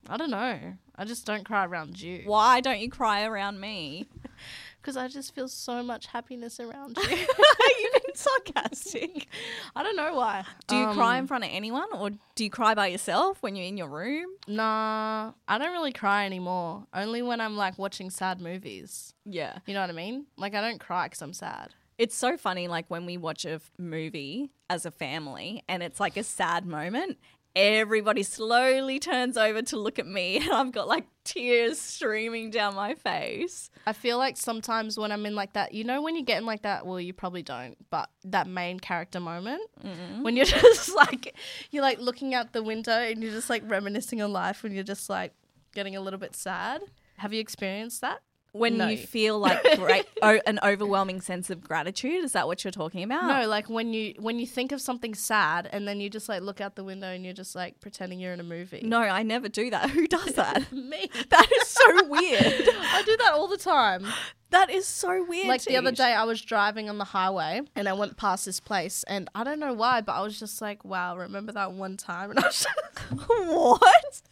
I 0.09 0.17
don't 0.17 0.31
know. 0.31 0.59
I 0.97 1.05
just 1.05 1.27
don't 1.27 1.45
cry 1.45 1.65
around 1.65 2.01
you 2.01 2.23
Why 2.27 2.61
don't 2.61 2.79
you 2.81 2.91
cry 2.91 3.25
around 3.25 3.59
me? 3.61 4.07
because 4.81 4.97
I 4.97 5.09
just 5.09 5.35
feel 5.35 5.49
so 5.49 5.83
much 5.83 6.07
happiness 6.07 6.59
around 6.61 6.97
you. 6.97 7.09
You've 7.81 7.93
been 8.03 8.15
sarcastic. 8.15 9.29
I 9.77 9.83
don't 9.83 9.97
know 9.97 10.15
why. 10.15 10.45
Do 10.69 10.77
you 10.77 10.87
cry 10.93 11.17
in 11.17 11.21
Um, 11.23 11.27
front 11.27 11.45
of 11.45 11.51
anyone 11.53 11.89
or 11.95 12.11
do 12.35 12.45
you 12.45 12.51
cry 12.51 12.75
by 12.75 12.87
yourself 12.89 13.43
when 13.43 13.57
you're 13.57 13.67
in 13.67 13.77
your 13.77 13.89
room? 13.89 14.27
Nah, 14.49 15.33
I 15.49 15.59
don't 15.59 15.73
really 15.73 15.93
cry 15.93 16.25
anymore. 16.27 16.87
Only 16.95 17.21
when 17.23 17.41
I'm 17.41 17.57
like 17.57 17.79
watching 17.79 18.11
sad 18.11 18.41
movies. 18.41 19.15
Yeah. 19.25 19.59
You 19.67 19.75
know 19.75 19.81
what 19.81 19.91
I 19.91 19.95
mean? 19.95 20.27
Like 20.37 20.55
I 20.55 20.61
don't 20.61 20.81
cry 20.81 21.07
because 21.07 21.23
I'm 21.23 21.33
sad. 21.35 21.75
It's 22.01 22.17
so 22.17 22.39
funny, 22.39 22.67
like 22.67 22.87
when 22.89 23.05
we 23.05 23.19
watch 23.19 23.45
a 23.45 23.57
f- 23.57 23.71
movie 23.77 24.53
as 24.71 24.87
a 24.87 24.91
family 24.91 25.63
and 25.69 25.83
it's 25.83 26.01
like 26.01 26.17
a 26.17 26.23
sad 26.23 26.65
moment, 26.65 27.19
everybody 27.55 28.23
slowly 28.23 28.99
turns 28.99 29.37
over 29.37 29.61
to 29.61 29.77
look 29.77 29.99
at 29.99 30.07
me 30.07 30.37
and 30.43 30.51
I've 30.51 30.73
got 30.73 30.89
like 30.89 31.05
tears 31.25 31.79
streaming 31.79 32.49
down 32.49 32.75
my 32.75 32.95
face. 32.95 33.69
I 33.87 33.93
feel 33.93 34.17
like 34.17 34.39
sometimes 34.39 34.97
when 34.97 35.13
I'm 35.13 35.27
in 35.27 35.35
like 35.35 35.53
that, 35.53 35.75
you 35.75 35.85
know, 35.85 36.01
when 36.01 36.17
you 36.17 36.23
get 36.25 36.39
in 36.39 36.47
like 36.47 36.63
that, 36.63 36.87
well, 36.87 36.99
you 36.99 37.13
probably 37.13 37.43
don't, 37.43 37.77
but 37.91 38.09
that 38.25 38.47
main 38.47 38.81
character 38.81 39.21
moment, 39.21 39.61
mm-hmm. 39.85 40.23
when 40.23 40.37
you're 40.37 40.47
just 40.47 40.97
like, 40.97 41.37
you're 41.71 41.83
like 41.83 42.01
looking 42.01 42.35
out 42.35 42.55
the 42.55 42.63
window 42.63 42.99
and 42.99 43.23
you're 43.23 43.33
just 43.33 43.51
like 43.51 43.63
reminiscing 43.67 44.23
on 44.23 44.33
life 44.33 44.63
when 44.63 44.73
you're 44.73 44.85
just 44.85 45.11
like 45.11 45.35
getting 45.75 45.97
a 45.97 46.01
little 46.01 46.19
bit 46.19 46.35
sad. 46.35 46.81
Have 47.19 47.35
you 47.35 47.41
experienced 47.41 48.01
that? 48.01 48.23
When 48.53 48.79
No. 48.79 48.89
you 48.89 48.97
feel 48.97 49.39
like 49.39 49.63
great, 49.77 50.07
o- 50.23 50.41
an 50.45 50.59
overwhelming 50.63 51.21
sense 51.21 51.51
of 51.51 51.63
gratitude, 51.63 52.25
is 52.25 52.33
that 52.33 52.49
what 52.49 52.65
you're 52.65 52.73
talking 52.73 53.05
about? 53.05 53.27
No, 53.27 53.49
like 53.49 53.71
when 53.71 53.93
you 53.95 54.15
when 54.19 54.39
you 54.41 54.47
think 54.47 54.73
of 54.73 54.81
something 54.81 55.15
sad 55.15 55.69
and 55.73 55.87
then 55.87 56.01
you 56.01 56.11
just 56.11 56.29
like 56.29 56.43
look 56.43 56.61
out 56.61 56.75
the 56.75 56.83
window 56.83 57.07
and 57.09 57.25
you're 57.25 57.33
just 57.35 57.55
like 57.55 57.81
pretending 57.81 58.19
you're 58.19 58.33
in 58.33 58.41
a 58.41 58.45
movie. 58.45 58.81
no, 58.85 58.99
I 59.01 59.23
never 59.23 59.49
do 59.49 59.71
that. 59.71 59.91
Who 59.91 60.07
does 60.09 60.33
that? 60.35 60.73
me. 60.73 61.09
that 61.31 61.49
is 61.63 61.69
so 61.69 62.05
weird. 62.07 62.43
I 62.43 63.03
do 63.07 63.17
that 63.19 63.33
all 63.35 63.47
the 63.47 63.57
time. 63.57 64.05
That 64.51 64.69
is 64.69 64.85
so 64.85 65.25
weird. 65.29 65.47
Like 65.47 65.63
the 65.63 65.77
other 65.77 65.91
Tish. 65.91 65.99
day, 65.99 66.13
I 66.13 66.25
was 66.25 66.41
driving 66.43 66.89
on 66.89 66.99
the 66.99 67.05
highway 67.05 67.61
and 67.77 67.89
I 67.89 67.93
went 67.93 68.17
past 68.17 68.47
this 68.47 68.59
place, 68.59 69.05
and 69.05 69.29
I 69.33 69.45
don't 69.45 69.61
know 69.61 69.73
why, 69.75 70.01
but 70.01 70.13
I 70.15 70.23
was 70.23 70.41
just 70.41 70.61
like, 70.61 70.85
"Wow, 70.85 71.17
remember 71.17 71.53
that 71.53 71.71
one 71.73 71.97
time?" 71.97 72.31
And 72.31 72.41
I 72.41 72.47
was 72.49 72.67
what? 73.11 74.23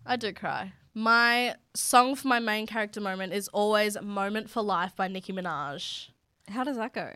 I 0.06 0.16
do 0.18 0.32
cry. 0.34 0.74
My 0.98 1.56
song 1.74 2.16
for 2.16 2.30
my 2.30 2.40
main 2.40 2.66
character 2.66 3.02
moment 3.02 3.34
is 3.34 3.50
always 3.50 4.02
"Moment 4.02 4.50
for 4.50 4.64
Life" 4.64 4.96
by 4.96 5.10
Nicki 5.10 5.34
Minaj. 5.34 6.08
How 6.50 6.64
does 6.64 6.78
that 6.78 6.94
go? 6.94 7.12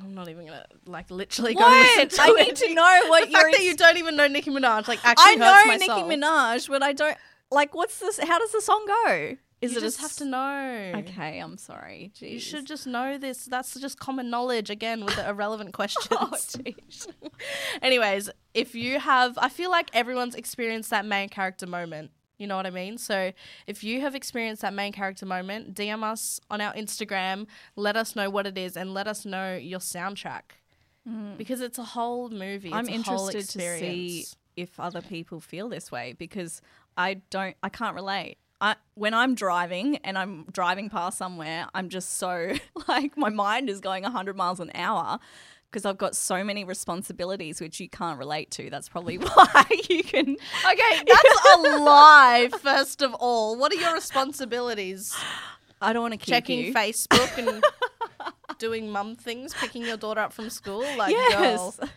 I'm 0.00 0.14
not 0.14 0.28
even 0.28 0.46
gonna 0.46 0.64
like 0.86 1.10
literally 1.10 1.54
go 1.54 1.60
What? 1.60 1.96
listen 1.98 2.08
to 2.08 2.22
I 2.22 2.28
it. 2.28 2.46
need 2.46 2.56
to 2.56 2.72
know 2.74 3.00
what 3.08 3.26
the 3.26 3.32
fact 3.32 3.56
that 3.56 3.64
you 3.64 3.76
don't 3.76 3.96
even 3.96 4.14
know 4.14 4.28
Nicki 4.28 4.50
Minaj 4.50 4.86
like 4.86 5.04
actually 5.04 5.32
I 5.32 5.34
know 5.34 5.52
hurts 5.52 5.66
my 5.66 5.76
Nicki 5.76 5.86
soul. 5.86 6.08
Minaj, 6.08 6.68
but 6.68 6.82
I 6.84 6.92
don't 6.92 7.16
like. 7.50 7.74
What's 7.74 7.98
this? 7.98 8.20
How 8.20 8.38
does 8.38 8.52
the 8.52 8.60
song 8.60 8.84
go? 8.86 9.36
Is 9.60 9.72
you 9.72 9.78
it 9.78 9.82
a 9.82 9.86
just 9.86 10.00
have 10.00 10.14
to 10.14 10.24
know. 10.24 10.92
Okay, 11.00 11.38
I'm 11.40 11.58
sorry. 11.58 12.12
Jeez. 12.16 12.30
You 12.30 12.38
should 12.38 12.66
just 12.66 12.86
know 12.86 13.18
this. 13.18 13.44
That's 13.44 13.78
just 13.78 13.98
common 13.98 14.30
knowledge 14.30 14.70
again 14.70 15.04
with 15.04 15.16
the 15.16 15.28
irrelevant 15.28 15.70
oh, 15.70 15.72
questions. 15.72 16.08
Oh, 16.12 16.30
jeez. 16.32 17.08
Anyways, 17.82 18.30
if 18.54 18.74
you 18.74 19.00
have, 19.00 19.36
I 19.36 19.48
feel 19.50 19.70
like 19.70 19.90
everyone's 19.92 20.34
experienced 20.34 20.88
that 20.90 21.04
main 21.04 21.28
character 21.28 21.66
moment. 21.66 22.12
You 22.40 22.46
know 22.46 22.56
what 22.56 22.66
I 22.66 22.70
mean? 22.70 22.96
So 22.96 23.32
if 23.66 23.84
you 23.84 24.00
have 24.00 24.14
experienced 24.14 24.62
that 24.62 24.72
main 24.72 24.92
character 24.92 25.26
moment, 25.26 25.74
DM 25.74 26.02
us 26.02 26.40
on 26.50 26.62
our 26.62 26.72
Instagram, 26.72 27.46
let 27.76 27.96
us 27.96 28.16
know 28.16 28.30
what 28.30 28.46
it 28.46 28.56
is, 28.56 28.78
and 28.78 28.94
let 28.94 29.06
us 29.06 29.26
know 29.26 29.56
your 29.56 29.78
soundtrack. 29.78 30.42
Because 31.36 31.60
it's 31.60 31.78
a 31.78 31.84
whole 31.84 32.30
movie. 32.30 32.70
Mm. 32.70 32.74
I'm 32.74 32.88
it's 32.88 33.06
a 33.06 33.10
whole 33.10 33.28
interested 33.28 33.58
to 33.60 33.78
see 33.78 34.26
if 34.56 34.80
other 34.80 35.02
people 35.02 35.38
feel 35.40 35.68
this 35.68 35.92
way 35.92 36.14
because 36.18 36.62
I 36.96 37.20
don't. 37.28 37.56
I 37.62 37.68
can't 37.68 37.94
relate. 37.94 38.38
I, 38.62 38.76
when 38.94 39.14
I'm 39.14 39.34
driving 39.34 39.96
and 39.98 40.18
I'm 40.18 40.44
driving 40.52 40.90
past 40.90 41.18
somewhere, 41.18 41.66
I'm 41.74 41.88
just 41.88 42.16
so 42.16 42.54
like 42.88 43.16
my 43.16 43.30
mind 43.30 43.68
is 43.68 43.80
going 43.80 44.02
100 44.02 44.36
miles 44.36 44.60
an 44.60 44.70
hour 44.74 45.18
because 45.70 45.84
I've 45.84 45.98
got 45.98 46.16
so 46.16 46.42
many 46.42 46.64
responsibilities 46.64 47.60
which 47.60 47.78
you 47.80 47.88
can't 47.88 48.18
relate 48.18 48.50
to. 48.52 48.68
That's 48.70 48.88
probably 48.88 49.16
why 49.18 49.64
you 49.88 50.02
can. 50.02 50.30
Okay, 50.30 51.02
that's 51.06 51.46
a 51.56 51.58
lie. 51.78 52.48
First 52.60 53.02
of 53.02 53.14
all, 53.14 53.56
what 53.56 53.72
are 53.72 53.76
your 53.76 53.94
responsibilities? 53.94 55.16
I 55.80 55.92
don't 55.92 56.02
want 56.02 56.12
to 56.14 56.18
keep 56.18 56.26
Checking 56.34 56.58
you. 56.60 56.74
Facebook 56.74 57.38
and 57.38 57.64
doing 58.58 58.90
mum 58.90 59.16
things, 59.16 59.54
picking 59.54 59.82
your 59.86 59.96
daughter 59.96 60.20
up 60.20 60.32
from 60.32 60.50
school. 60.50 60.84
Like, 60.96 61.12
Yes. 61.12 61.76
girl, 61.78 61.88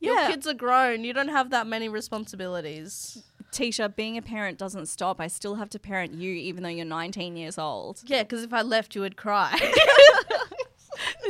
your 0.00 0.14
Yeah. 0.18 0.28
kids 0.30 0.46
are 0.46 0.54
grown. 0.54 1.04
You 1.04 1.12
don't 1.14 1.28
have 1.28 1.50
that 1.50 1.66
many 1.66 1.88
responsibilities. 1.88 3.22
Tisha, 3.52 3.94
being 3.94 4.16
a 4.18 4.22
parent 4.22 4.58
doesn't 4.58 4.86
stop. 4.86 5.20
I 5.20 5.26
still 5.28 5.54
have 5.56 5.68
to 5.70 5.78
parent 5.78 6.12
you 6.14 6.32
even 6.32 6.62
though 6.62 6.68
you're 6.70 6.84
19 6.86 7.36
years 7.36 7.58
old. 7.58 8.02
Yeah, 8.06 8.22
because 8.22 8.42
if 8.42 8.52
I 8.52 8.62
left, 8.62 8.94
you 8.94 9.00
would 9.02 9.16
cry. 9.16 9.58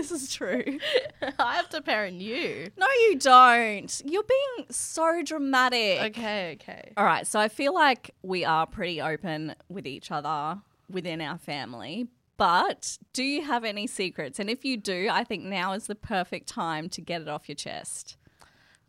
This 0.03 0.11
is 0.11 0.35
true. 0.35 0.81
I 1.39 1.55
have 1.55 1.69
to 1.69 1.81
parent 1.81 2.21
you. 2.21 2.73
No, 2.77 2.89
you 2.89 3.19
don't. 3.21 4.03
You're 4.05 4.25
being 4.25 4.67
so 4.69 5.23
dramatic. 5.23 6.17
Okay, 6.17 6.59
okay. 6.61 6.93
All 6.97 7.05
right. 7.05 7.25
So 7.25 7.39
I 7.39 7.47
feel 7.47 7.73
like 7.73 8.11
we 8.25 8.45
are 8.45 8.67
pretty 8.67 9.01
open 9.01 9.55
with 9.69 9.87
each 9.87 10.11
other 10.11 10.61
within 10.91 11.21
our 11.21 11.39
family. 11.39 12.09
But 12.37 12.99
do 13.13 13.23
you 13.23 13.43
have 13.45 13.63
any 13.63 13.87
secrets? 13.87 14.41
And 14.41 14.51
if 14.51 14.65
you 14.65 14.77
do, 14.77 15.07
I 15.09 15.23
think 15.23 15.45
now 15.45 15.73
is 15.73 15.87
the 15.87 15.95
perfect 15.95 16.49
time 16.49 16.89
to 16.89 17.01
get 17.01 17.23
it 17.23 17.29
off 17.29 17.49
your 17.49 17.55
chest. 17.55 18.17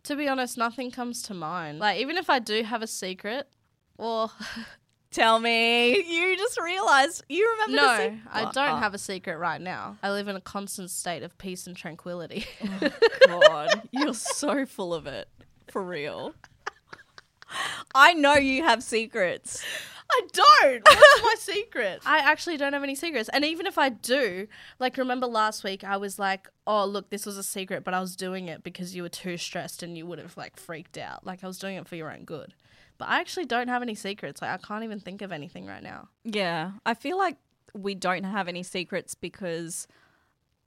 To 0.06 0.16
be 0.16 0.28
honest, 0.28 0.58
nothing 0.58 0.90
comes 0.90 1.22
to 1.24 1.36
mind. 1.36 1.78
Like, 1.78 2.00
even 2.00 2.18
if 2.18 2.28
I 2.28 2.40
do 2.40 2.64
have 2.64 2.82
a 2.82 2.88
secret, 2.88 3.48
or 4.00 4.32
Tell 5.14 5.40
me. 5.40 6.04
You 6.04 6.36
just 6.36 6.60
realized 6.60 7.24
you 7.30 7.50
remember 7.54 7.76
no, 7.76 7.98
sec- 7.98 8.14
I 8.32 8.44
What? 8.44 8.54
don't 8.54 8.70
Oh, 8.72 8.76
have 8.78 8.94
a 8.94 8.98
secret 8.98 9.38
right 9.38 9.62
now. 9.62 9.98
I 10.04 10.12
live 10.12 10.28
in 10.28 10.36
a 10.36 10.42
constant 10.42 10.90
state 10.90 11.24
of 11.24 11.38
peace 11.38 11.68
and 11.68 11.78
tranquility. 11.78 12.46
Oh 13.30 13.40
God, 13.48 13.88
you're 13.92 14.14
so 14.14 14.66
full 14.66 14.94
of 14.94 15.08
it. 15.08 15.30
For 15.70 15.82
real. 15.82 16.34
I 17.94 18.14
know 18.14 18.34
you 18.36 18.64
have 18.64 18.82
secrets. 18.84 19.64
I 20.12 20.22
don't. 20.32 20.84
What's 20.86 21.22
my 21.24 21.36
secret? 21.40 22.02
I 22.06 22.20
actually 22.20 22.58
don't 22.58 22.74
have 22.74 22.84
any 22.84 22.96
secrets. 22.96 23.30
And 23.30 23.46
even 23.46 23.66
if 23.66 23.78
I 23.78 23.90
do, 23.90 24.48
like, 24.80 24.98
remember 24.98 25.28
last 25.28 25.64
week 25.64 25.84
I 25.84 25.98
was 25.98 26.20
like, 26.20 26.48
oh, 26.68 26.86
look, 26.86 27.10
this 27.10 27.26
was 27.26 27.38
a 27.38 27.44
secret, 27.44 27.84
but 27.84 27.94
I 27.94 28.00
was 28.00 28.16
doing 28.16 28.48
it 28.48 28.64
because 28.64 28.96
you 28.96 29.04
were 29.04 29.10
too 29.10 29.38
stressed 29.38 29.82
and 29.84 29.98
you 29.98 30.06
would 30.06 30.20
have, 30.20 30.36
like, 30.38 30.58
freaked 30.58 30.98
out. 30.98 31.26
Like, 31.26 31.44
I 31.44 31.48
was 31.48 31.58
doing 31.58 31.78
it 31.78 31.88
for 31.88 31.96
your 31.96 32.12
own 32.12 32.26
good. 32.26 32.54
But 32.98 33.10
I 33.10 33.20
actually 33.20 33.46
don't 33.46 33.68
have 33.68 33.82
any 33.82 33.96
secrets. 33.96 34.42
Like, 34.42 34.52
I 34.52 34.58
can't 34.58 34.84
even 34.84 35.00
think 35.00 35.22
of 35.22 35.32
anything 35.32 35.66
right 35.66 35.84
now. 35.84 36.10
Yeah, 36.24 36.72
I 36.86 36.94
feel 36.94 37.18
like 37.18 37.38
we 37.74 37.96
don't 37.96 38.24
have 38.24 38.48
any 38.48 38.64
secrets 38.64 39.16
because 39.16 39.88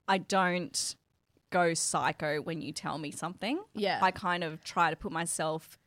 I 0.08 0.18
don't 0.18 0.96
go 1.50 1.74
psycho 1.74 2.40
when 2.42 2.60
you 2.60 2.72
tell 2.72 2.98
me 2.98 3.10
something. 3.10 3.60
Yeah. 3.74 4.00
I 4.02 4.10
kind 4.10 4.42
of 4.44 4.64
try 4.64 4.90
to 4.90 4.96
put 4.96 5.12
myself 5.12 5.78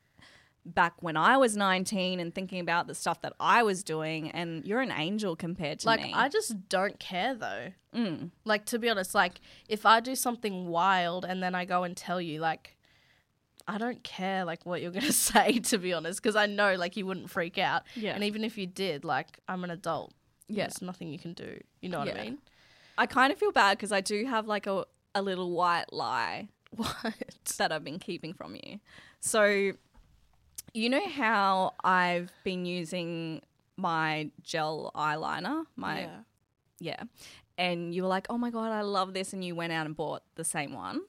back 0.65 0.93
when 1.01 1.17
I 1.17 1.37
was 1.37 1.57
19 1.57 2.19
and 2.19 2.33
thinking 2.33 2.59
about 2.59 2.87
the 2.87 2.95
stuff 2.95 3.21
that 3.21 3.33
I 3.39 3.63
was 3.63 3.83
doing 3.83 4.29
and 4.31 4.65
you're 4.65 4.81
an 4.81 4.91
angel 4.91 5.35
compared 5.35 5.79
to 5.79 5.87
Like, 5.87 6.01
me. 6.01 6.11
Like 6.11 6.15
I 6.15 6.29
just 6.29 6.69
don't 6.69 6.99
care 6.99 7.33
though. 7.33 7.71
Mm. 7.95 8.31
Like, 8.45 8.65
to 8.67 8.79
be 8.79 8.89
honest, 8.89 9.15
like, 9.15 9.41
if 9.67 9.85
I 9.85 9.99
do 9.99 10.15
something 10.15 10.67
wild 10.67 11.25
and 11.25 11.41
then 11.41 11.55
I 11.55 11.65
go 11.65 11.83
and 11.83 11.97
tell 11.97 12.21
you, 12.21 12.39
like, 12.39 12.77
I 13.69 13.77
don't 13.77 14.03
care 14.03 14.45
like 14.45 14.65
what 14.65 14.81
you're 14.81 14.91
gonna 14.91 15.11
say 15.31 15.59
to 15.59 15.77
be 15.77 15.93
honest, 15.93 16.21
because 16.21 16.35
I 16.35 16.45
know 16.45 16.75
like 16.75 16.97
you 16.97 17.05
wouldn't 17.05 17.29
freak 17.29 17.57
out. 17.57 17.83
Yeah. 17.95 18.13
And 18.15 18.23
even 18.23 18.43
if 18.43 18.57
you 18.57 18.65
did, 18.67 19.03
like 19.05 19.39
I'm 19.47 19.63
an 19.63 19.69
adult. 19.71 20.13
Yeah. 20.47 20.63
There's 20.63 20.81
nothing 20.81 21.09
you 21.09 21.19
can 21.19 21.33
do. 21.33 21.59
You 21.81 21.89
know 21.89 21.99
what 21.99 22.07
Yeah. 22.07 22.21
I 22.21 22.23
mean? 22.25 22.37
I 22.97 23.05
kind 23.05 23.31
of 23.31 23.37
feel 23.37 23.51
bad 23.51 23.77
because 23.77 23.91
I 23.91 24.01
do 24.01 24.25
have 24.25 24.47
like 24.47 24.65
a, 24.67 24.85
a 25.15 25.21
little 25.21 25.51
white 25.51 25.93
lie 25.93 26.49
What? 26.75 27.15
that 27.57 27.71
I've 27.71 27.83
been 27.83 27.99
keeping 27.99 28.33
from 28.33 28.55
you. 28.55 28.79
So, 29.19 29.71
you 30.73 30.89
know 30.89 31.07
how 31.07 31.73
I've 31.83 32.31
been 32.43 32.65
using 32.65 33.41
my 33.77 34.31
gel 34.43 34.91
eyeliner, 34.95 35.65
my 35.75 36.01
Yeah. 36.01 36.19
yeah, 36.79 37.03
and 37.57 37.93
you 37.93 38.01
were 38.03 38.09
like, 38.09 38.27
"Oh 38.29 38.37
my 38.37 38.49
god, 38.51 38.71
I 38.71 38.81
love 38.81 39.13
this," 39.13 39.33
and 39.33 39.43
you 39.43 39.55
went 39.55 39.71
out 39.73 39.85
and 39.85 39.95
bought 39.95 40.23
the 40.35 40.43
same 40.43 40.73
one. 40.73 41.01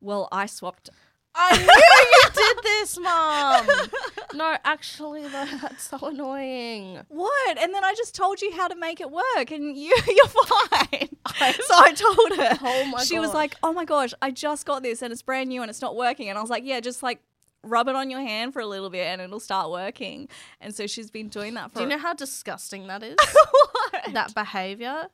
Well, 0.00 0.28
I 0.32 0.46
swapped. 0.46 0.90
I 1.34 1.56
knew 1.56 1.64
you 1.64 2.30
did 2.34 2.64
this, 2.64 2.98
mom. 2.98 3.66
no, 4.34 4.56
actually, 4.64 5.22
though, 5.22 5.46
that's 5.62 5.84
so 5.88 5.98
annoying. 6.02 7.00
What? 7.08 7.58
And 7.58 7.72
then 7.72 7.84
I 7.84 7.94
just 7.94 8.14
told 8.14 8.42
you 8.42 8.52
how 8.52 8.68
to 8.68 8.74
make 8.74 9.00
it 9.00 9.10
work, 9.10 9.50
and 9.50 9.76
you 9.76 9.96
you're 10.06 10.26
fine. 10.26 11.08
so 11.18 11.74
I 11.76 11.92
told 11.94 12.36
her. 12.36 12.58
Oh 12.68 12.84
my 12.86 13.04
She 13.04 13.18
was 13.18 13.28
gosh. 13.28 13.34
like, 13.34 13.56
"Oh 13.62 13.72
my 13.72 13.84
gosh, 13.84 14.12
I 14.20 14.30
just 14.30 14.66
got 14.66 14.82
this, 14.82 15.02
and 15.02 15.12
it's 15.12 15.22
brand 15.22 15.48
new, 15.48 15.62
and 15.62 15.70
it's 15.70 15.80
not 15.80 15.96
working." 15.96 16.28
And 16.28 16.36
I 16.38 16.40
was 16.40 16.50
like, 16.50 16.64
"Yeah, 16.64 16.80
just 16.80 17.02
like." 17.02 17.20
Rub 17.62 17.88
it 17.88 17.94
on 17.94 18.08
your 18.08 18.20
hand 18.20 18.54
for 18.54 18.60
a 18.60 18.66
little 18.66 18.88
bit 18.88 19.06
and 19.06 19.20
it'll 19.20 19.38
start 19.38 19.70
working. 19.70 20.30
And 20.62 20.74
so 20.74 20.86
she's 20.86 21.10
been 21.10 21.28
doing 21.28 21.52
that 21.54 21.70
for 21.70 21.80
Do 21.80 21.82
you 21.82 21.88
know 21.90 21.98
how 21.98 22.14
disgusting 22.14 22.86
that 22.86 23.02
is? 23.02 23.16
what? 23.20 24.14
that 24.14 24.34
behavior 24.34 25.08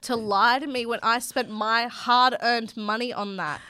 to 0.00 0.16
lie 0.16 0.60
to 0.60 0.66
me 0.66 0.86
when 0.86 0.98
I 1.02 1.18
spent 1.18 1.50
my 1.50 1.82
hard-earned 1.88 2.74
money 2.74 3.12
on 3.12 3.36
that. 3.36 3.60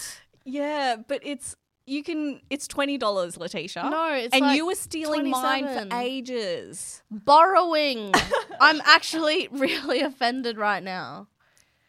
Yeah, 0.44 0.96
but 1.06 1.20
it's 1.22 1.56
you 1.86 2.02
can 2.02 2.40
it's 2.50 2.68
twenty 2.68 2.98
dollars, 2.98 3.36
Letitia. 3.36 3.88
No, 3.90 4.12
it's 4.12 4.34
and 4.34 4.42
like 4.42 4.56
you 4.56 4.66
were 4.66 4.74
stealing 4.74 5.30
mine 5.30 5.66
for 5.66 5.96
ages. 5.96 7.02
Borrowing. 7.10 8.12
I'm 8.60 8.80
actually 8.84 9.48
really 9.50 10.00
offended 10.00 10.58
right 10.58 10.82
now. 10.82 11.28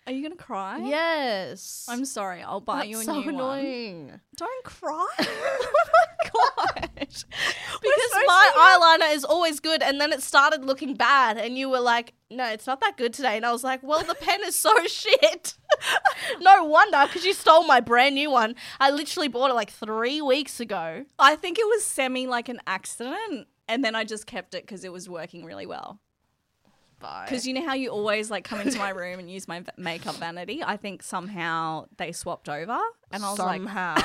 Are 0.07 0.11
you 0.11 0.23
gonna 0.23 0.35
cry? 0.35 0.79
Yes. 0.79 1.85
I'm 1.87 2.03
sorry. 2.03 2.41
I'll 2.41 2.61
buy 2.61 2.77
That's 2.77 2.89
you 2.89 2.99
a 3.01 3.03
so 3.03 3.19
new 3.19 3.25
one. 3.25 3.35
annoying. 3.35 4.19
Don't 4.35 4.63
cry. 4.63 5.07
oh 5.19 5.75
my 5.93 6.29
gosh. 6.65 7.25
Because 7.81 8.11
my 8.25 8.97
eyeliner 9.03 9.13
is 9.15 9.23
always 9.23 9.59
good, 9.59 9.83
and 9.83 10.01
then 10.01 10.11
it 10.11 10.23
started 10.23 10.65
looking 10.65 10.95
bad, 10.95 11.37
and 11.37 11.57
you 11.59 11.69
were 11.69 11.79
like, 11.79 12.13
"No, 12.31 12.45
it's 12.47 12.65
not 12.65 12.79
that 12.81 12.97
good 12.97 13.13
today." 13.13 13.37
And 13.37 13.45
I 13.45 13.51
was 13.51 13.63
like, 13.63 13.83
"Well, 13.83 14.03
the 14.03 14.15
pen 14.15 14.39
is 14.45 14.55
so 14.55 14.73
shit." 14.87 15.55
no 16.41 16.63
wonder, 16.63 17.03
because 17.07 17.25
you 17.25 17.33
stole 17.33 17.65
my 17.65 17.79
brand 17.79 18.15
new 18.15 18.31
one. 18.31 18.55
I 18.79 18.91
literally 18.91 19.27
bought 19.27 19.49
it 19.49 19.53
like 19.53 19.71
three 19.71 20.21
weeks 20.21 20.59
ago. 20.59 21.05
I 21.17 21.35
think 21.35 21.59
it 21.59 21.65
was 21.65 21.83
semi 21.83 22.27
like 22.27 22.49
an 22.49 22.59
accident, 22.67 23.47
and 23.67 23.83
then 23.83 23.95
I 23.95 24.03
just 24.03 24.25
kept 24.25 24.53
it 24.53 24.63
because 24.63 24.83
it 24.83 24.91
was 24.91 25.09
working 25.09 25.45
really 25.45 25.65
well. 25.65 25.99
Because 26.99 27.47
you 27.47 27.53
know 27.53 27.65
how 27.65 27.75
you 27.75 27.89
always 27.89 28.29
like 28.29 28.43
come 28.43 28.59
into 28.59 28.77
my 28.77 28.89
room 29.01 29.19
and 29.19 29.31
use 29.31 29.47
my 29.47 29.61
v- 29.61 29.71
makeup 29.77 30.15
vanity. 30.15 30.61
I 30.63 30.75
think 30.75 31.01
somehow 31.01 31.85
they 31.97 32.11
swapped 32.11 32.49
over, 32.49 32.77
and 33.11 33.23
I 33.23 33.29
was 33.29 33.39
like, 33.39 33.61
somehow. 33.61 33.95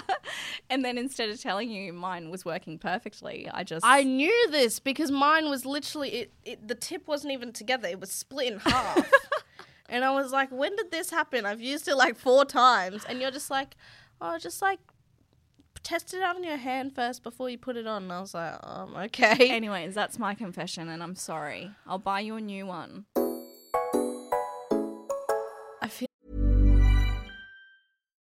and 0.70 0.82
then 0.82 0.96
instead 0.96 1.28
of 1.28 1.40
telling 1.40 1.70
you 1.70 1.92
mine 1.92 2.30
was 2.30 2.44
working 2.44 2.78
perfectly, 2.78 3.50
I 3.52 3.64
just 3.64 3.84
I 3.84 4.02
knew 4.02 4.48
this 4.50 4.80
because 4.80 5.10
mine 5.10 5.50
was 5.50 5.66
literally 5.66 6.08
it, 6.10 6.32
it. 6.44 6.68
The 6.68 6.74
tip 6.74 7.06
wasn't 7.06 7.34
even 7.34 7.52
together; 7.52 7.88
it 7.88 8.00
was 8.00 8.10
split 8.10 8.52
in 8.54 8.58
half. 8.60 9.12
And 9.92 10.04
I 10.04 10.10
was 10.10 10.32
like, 10.32 10.50
"When 10.50 10.74
did 10.74 10.90
this 10.90 11.10
happen?" 11.10 11.46
I've 11.46 11.60
used 11.60 11.86
it 11.86 11.96
like 11.96 12.16
four 12.16 12.44
times, 12.44 13.04
and 13.08 13.20
you're 13.20 13.30
just 13.30 13.50
like, 13.50 13.76
"Oh, 14.20 14.38
just 14.38 14.60
like 14.62 14.80
test 15.84 16.14
it 16.14 16.22
out 16.22 16.36
on 16.36 16.44
your 16.44 16.56
hand 16.56 16.94
first 16.94 17.22
before 17.22 17.50
you 17.50 17.58
put 17.58 17.76
it 17.76 17.86
on." 17.86 18.04
And 18.04 18.12
I 18.12 18.20
was 18.20 18.34
like, 18.34 18.54
"Um, 18.62 18.96
okay." 18.96 19.50
Anyways, 19.50 19.94
that's 19.94 20.18
my 20.18 20.34
confession, 20.34 20.88
and 20.88 21.02
I'm 21.02 21.14
sorry. 21.14 21.70
I'll 21.86 21.98
buy 21.98 22.20
you 22.20 22.36
a 22.36 22.40
new 22.40 22.66
one. 22.66 23.04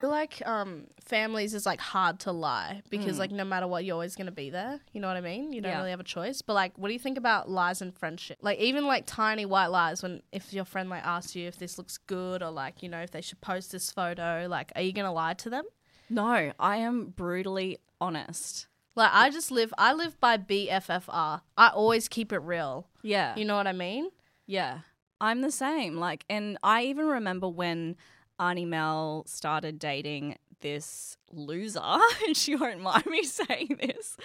I 0.00 0.02
feel 0.02 0.10
like 0.10 0.42
um 0.46 0.86
families 1.04 1.52
is 1.52 1.66
like 1.66 1.78
hard 1.78 2.20
to 2.20 2.32
lie 2.32 2.80
because 2.88 3.18
like 3.18 3.30
no 3.30 3.44
matter 3.44 3.66
what 3.66 3.84
you're 3.84 3.92
always 3.92 4.16
gonna 4.16 4.30
be 4.32 4.48
there. 4.48 4.80
You 4.92 5.00
know 5.02 5.08
what 5.08 5.18
I 5.18 5.20
mean? 5.20 5.52
You 5.52 5.60
don't 5.60 5.72
Yeah. 5.72 5.76
really 5.78 5.90
have 5.90 6.00
a 6.00 6.04
choice. 6.04 6.40
But 6.40 6.54
like 6.54 6.78
what 6.78 6.88
do 6.88 6.94
you 6.94 6.98
think 6.98 7.18
about 7.18 7.50
lies 7.50 7.82
and 7.82 7.94
friendship? 7.94 8.38
Like 8.40 8.58
even 8.60 8.86
like 8.86 9.04
tiny 9.06 9.44
white 9.44 9.66
lies 9.66 10.02
when 10.02 10.22
if 10.32 10.54
your 10.54 10.64
friend 10.64 10.88
like 10.88 11.04
asks 11.04 11.36
you 11.36 11.46
if 11.48 11.58
this 11.58 11.76
looks 11.76 11.98
good 11.98 12.42
or 12.42 12.50
like, 12.50 12.82
you 12.82 12.88
know, 12.88 13.00
if 13.02 13.10
they 13.10 13.20
should 13.20 13.42
post 13.42 13.72
this 13.72 13.90
photo, 13.92 14.46
like 14.48 14.72
are 14.74 14.80
you 14.80 14.92
gonna 14.94 15.12
lie 15.12 15.34
to 15.34 15.50
them? 15.50 15.64
No, 16.08 16.52
I 16.58 16.76
am 16.78 17.10
brutally 17.10 17.76
honest. 18.00 18.68
Like 18.96 19.10
I 19.12 19.28
just 19.28 19.50
live 19.50 19.74
I 19.76 19.92
live 19.92 20.18
by 20.18 20.38
BFFR. 20.38 21.42
I 21.58 21.68
always 21.68 22.08
keep 22.08 22.32
it 22.32 22.38
real. 22.38 22.88
Yeah. 23.02 23.36
You 23.36 23.44
know 23.44 23.56
what 23.56 23.66
I 23.66 23.72
mean? 23.72 24.08
Yeah, 24.46 24.78
I'm 25.20 25.42
the 25.42 25.50
same. 25.52 25.96
Like, 25.98 26.24
and 26.30 26.56
I 26.62 26.84
even 26.84 27.06
remember 27.06 27.48
when 27.48 27.96
Auntie 28.40 28.64
Mel 28.64 29.24
started 29.26 29.78
dating 29.78 30.36
this 30.60 31.16
loser, 31.32 31.80
and 32.26 32.36
she 32.36 32.56
won't 32.56 32.80
mind 32.80 33.06
me 33.06 33.22
saying 33.22 33.78
this, 33.80 34.16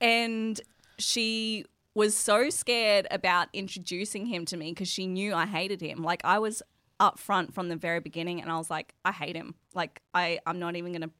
and 0.00 0.60
she 0.98 1.64
was 1.94 2.16
so 2.16 2.48
scared 2.48 3.06
about 3.10 3.48
introducing 3.52 4.26
him 4.26 4.46
to 4.46 4.56
me 4.56 4.70
because 4.70 4.88
she 4.88 5.06
knew 5.06 5.34
I 5.34 5.46
hated 5.46 5.80
him. 5.82 6.02
Like, 6.02 6.22
I 6.24 6.38
was 6.38 6.62
upfront 6.98 7.52
from 7.52 7.68
the 7.68 7.76
very 7.76 8.00
beginning, 8.00 8.40
and 8.40 8.50
I 8.50 8.56
was 8.56 8.70
like, 8.70 8.94
I 9.04 9.12
hate 9.12 9.36
him. 9.36 9.54
Like, 9.74 10.00
I 10.14 10.40
I'm 10.46 10.58
not 10.58 10.76
even 10.76 10.92
gonna 10.92 11.10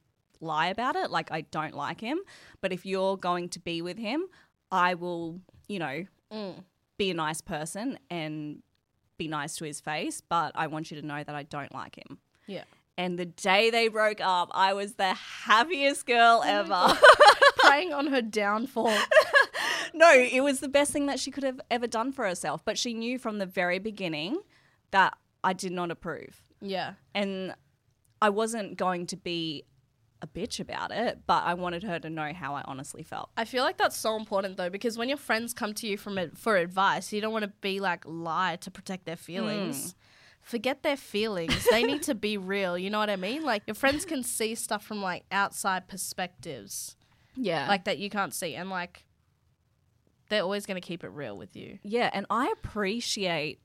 lie 0.43 0.67
about 0.67 0.95
it. 0.95 1.11
Like, 1.11 1.31
I 1.31 1.41
don't 1.41 1.73
like 1.73 2.01
him. 2.01 2.19
But 2.61 2.73
if 2.73 2.85
you're 2.85 3.17
going 3.17 3.49
to 3.49 3.59
be 3.59 3.81
with 3.81 3.97
him, 3.97 4.25
I 4.71 4.95
will, 4.95 5.39
you 5.67 5.79
know, 5.79 6.05
mm. 6.31 6.63
be 6.97 7.11
a 7.11 7.13
nice 7.13 7.41
person 7.41 7.99
and 8.09 8.61
be 9.17 9.27
nice 9.27 9.55
to 9.57 9.65
his 9.65 9.79
face, 9.79 10.21
but 10.21 10.51
I 10.55 10.67
want 10.67 10.91
you 10.91 10.99
to 10.99 11.05
know 11.05 11.23
that 11.23 11.35
I 11.35 11.43
don't 11.43 11.73
like 11.73 11.97
him. 11.97 12.19
Yeah. 12.47 12.63
And 12.97 13.17
the 13.17 13.25
day 13.25 13.69
they 13.69 13.87
broke 13.87 14.21
up, 14.21 14.51
I 14.53 14.73
was 14.73 14.93
the 14.93 15.13
happiest 15.13 16.05
girl 16.05 16.41
oh 16.43 16.47
ever. 16.47 16.99
Preying 17.57 17.93
on 17.93 18.07
her 18.07 18.21
downfall. 18.21 18.95
no, 19.93 20.11
it 20.13 20.41
was 20.41 20.59
the 20.59 20.67
best 20.67 20.91
thing 20.91 21.07
that 21.07 21.19
she 21.19 21.31
could 21.31 21.43
have 21.43 21.59
ever 21.71 21.87
done 21.87 22.11
for 22.11 22.25
herself. 22.25 22.63
But 22.63 22.77
she 22.77 22.93
knew 22.93 23.17
from 23.17 23.39
the 23.39 23.45
very 23.45 23.79
beginning 23.79 24.39
that 24.91 25.17
I 25.43 25.53
did 25.53 25.71
not 25.71 25.89
approve. 25.89 26.43
Yeah. 26.61 26.93
And 27.15 27.55
I 28.21 28.29
wasn't 28.29 28.77
going 28.77 29.07
to 29.07 29.17
be 29.17 29.65
a 30.23 30.27
bitch 30.27 30.59
about 30.59 30.89
it, 30.91 31.19
but 31.27 31.43
I 31.43 31.53
wanted 31.53 31.83
her 31.83 31.99
to 31.99 32.09
know 32.09 32.31
how 32.33 32.55
I 32.55 32.63
honestly 32.65 33.03
felt. 33.03 33.29
I 33.37 33.43
feel 33.45 33.61
like 33.63 33.77
that's 33.77 33.97
so 33.97 34.15
important 34.15 34.55
though, 34.57 34.69
because 34.69 34.97
when 34.97 35.09
your 35.09 35.17
friends 35.17 35.53
come 35.53 35.73
to 35.75 35.85
you 35.87 35.97
from 35.97 36.17
it 36.17 36.37
for 36.37 36.55
advice, 36.57 37.11
you 37.11 37.19
don't 37.21 37.33
want 37.33 37.43
to 37.43 37.51
be 37.61 37.79
like 37.81 38.03
lie 38.07 38.55
to 38.61 38.71
protect 38.71 39.05
their 39.05 39.17
feelings. 39.17 39.91
Hmm. 39.91 39.97
Forget 40.41 40.81
their 40.83 40.97
feelings. 40.97 41.67
they 41.69 41.83
need 41.83 42.03
to 42.03 42.15
be 42.15 42.37
real. 42.37 42.77
You 42.77 42.89
know 42.89 42.99
what 42.99 43.09
I 43.09 43.15
mean? 43.17 43.43
Like 43.43 43.63
your 43.67 43.75
friends 43.75 44.05
can 44.05 44.23
see 44.23 44.55
stuff 44.55 44.85
from 44.85 45.01
like 45.01 45.25
outside 45.31 45.87
perspectives, 45.89 46.95
Yeah. 47.35 47.67
like 47.67 47.83
that 47.85 47.97
you 47.97 48.09
can't 48.09 48.33
see, 48.33 48.55
and 48.55 48.69
like 48.69 49.05
they're 50.29 50.41
always 50.43 50.65
going 50.65 50.81
to 50.81 50.85
keep 50.87 51.03
it 51.03 51.09
real 51.09 51.37
with 51.37 51.55
you. 51.55 51.79
Yeah, 51.83 52.09
and 52.13 52.25
I 52.29 52.51
appreciate 52.57 53.59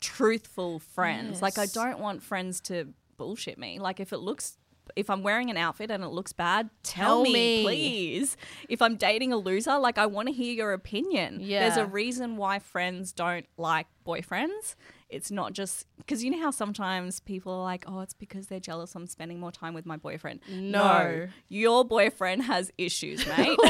truthful 0.00 0.80
friends. 0.80 1.40
Like 1.40 1.58
I 1.58 1.66
don't 1.66 1.98
want 2.00 2.22
friends 2.22 2.60
to 2.62 2.92
bullshit 3.16 3.58
me. 3.58 3.78
Like 3.78 4.00
if 4.00 4.12
it 4.12 4.18
looks 4.18 4.58
if 4.96 5.08
I'm 5.10 5.22
wearing 5.22 5.50
an 5.50 5.56
outfit 5.56 5.90
and 5.90 6.02
it 6.04 6.08
looks 6.08 6.32
bad, 6.32 6.68
tell, 6.82 7.06
Tell 7.06 7.22
me, 7.22 7.32
me. 7.32 7.62
please. 7.64 8.36
If 8.68 8.82
I'm 8.82 8.96
dating 8.96 9.32
a 9.32 9.36
loser, 9.36 9.78
like 9.78 9.98
I 9.98 10.06
want 10.06 10.28
to 10.28 10.34
hear 10.34 10.52
your 10.52 10.72
opinion. 10.72 11.38
There's 11.46 11.76
a 11.76 11.86
reason 11.86 12.36
why 12.36 12.58
friends 12.58 13.12
don't 13.12 13.46
like 13.56 13.86
boyfriends. 14.06 14.74
It's 15.08 15.30
not 15.30 15.52
just 15.52 15.86
because 15.98 16.24
you 16.24 16.30
know 16.30 16.40
how 16.40 16.50
sometimes 16.50 17.20
people 17.20 17.52
are 17.52 17.62
like, 17.62 17.84
oh, 17.86 18.00
it's 18.00 18.14
because 18.14 18.46
they're 18.46 18.60
jealous 18.60 18.94
I'm 18.94 19.06
spending 19.06 19.38
more 19.38 19.52
time 19.52 19.74
with 19.74 19.84
my 19.86 19.96
boyfriend. 19.98 20.40
No. 20.48 21.28
your 21.48 21.84
boyfriend 21.84 22.42
has 22.44 22.70
issues, 22.78 23.26
mate. 23.38 23.58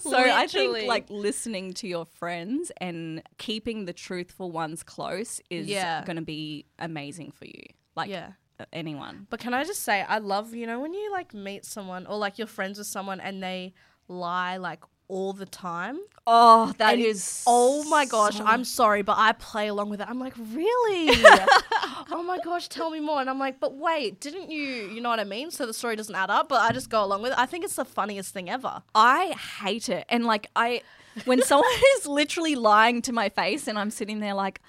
So 0.00 0.16
I 0.18 0.46
think 0.46 0.86
like 0.88 1.08
listening 1.10 1.74
to 1.74 1.86
your 1.86 2.06
friends 2.06 2.72
and 2.78 3.22
keeping 3.38 3.84
the 3.84 3.92
truthful 3.92 4.50
ones 4.50 4.82
close 4.82 5.40
is 5.50 5.66
Yeah. 5.68 6.04
going 6.04 6.16
to 6.16 6.22
be 6.22 6.64
amazing 6.78 7.30
for 7.30 7.44
you. 7.44 7.62
Like 7.94 8.08
Yeah. 8.10 8.32
Anyone. 8.72 9.26
But 9.30 9.40
can 9.40 9.54
I 9.54 9.64
just 9.64 9.82
say, 9.82 10.02
I 10.02 10.18
love, 10.18 10.54
you 10.54 10.66
know, 10.66 10.80
when 10.80 10.92
you 10.94 11.10
like 11.12 11.34
meet 11.34 11.64
someone 11.64 12.06
or 12.06 12.16
like 12.18 12.38
you're 12.38 12.46
friends 12.46 12.78
with 12.78 12.86
someone 12.86 13.20
and 13.20 13.42
they 13.42 13.74
lie 14.08 14.56
like 14.56 14.80
all 15.08 15.32
the 15.34 15.44
time. 15.46 15.98
Oh, 16.26 16.72
that 16.78 16.94
And- 16.94 17.02
is. 17.02 17.42
Oh 17.46 17.84
my 17.84 18.06
gosh, 18.06 18.40
I'm 18.40 18.64
sorry, 18.64 19.02
but 19.02 19.16
I 19.18 19.32
play 19.32 19.68
along 19.68 19.90
with 19.90 20.00
it. 20.00 20.08
I'm 20.08 20.18
like, 20.18 20.34
really? 20.38 21.10
oh 22.10 22.22
my 22.26 22.38
gosh, 22.42 22.68
tell 22.68 22.90
me 22.90 23.00
more. 23.00 23.20
And 23.20 23.28
I'm 23.28 23.38
like, 23.38 23.60
but 23.60 23.74
wait, 23.76 24.20
didn't 24.20 24.50
you, 24.50 24.62
you 24.88 25.00
know 25.00 25.10
what 25.10 25.20
I 25.20 25.24
mean? 25.24 25.50
So 25.50 25.66
the 25.66 25.74
story 25.74 25.96
doesn't 25.96 26.14
add 26.14 26.30
up, 26.30 26.48
but 26.48 26.62
I 26.62 26.72
just 26.72 26.88
go 26.88 27.04
along 27.04 27.22
with 27.22 27.32
it. 27.32 27.38
I 27.38 27.46
think 27.46 27.64
it's 27.64 27.76
the 27.76 27.84
funniest 27.84 28.32
thing 28.32 28.48
ever. 28.48 28.82
I 28.94 29.34
hate 29.62 29.88
it. 29.88 30.06
And 30.08 30.24
like 30.24 30.46
I, 30.56 30.82
when 31.26 31.42
someone 31.50 31.68
is 31.98 32.06
literally 32.06 32.54
lying 32.54 33.02
to 33.02 33.12
my 33.12 33.28
face 33.28 33.68
and 33.68 33.78
I'm 33.78 33.90
sitting 33.90 34.20
there 34.20 34.34
like, 34.34 34.60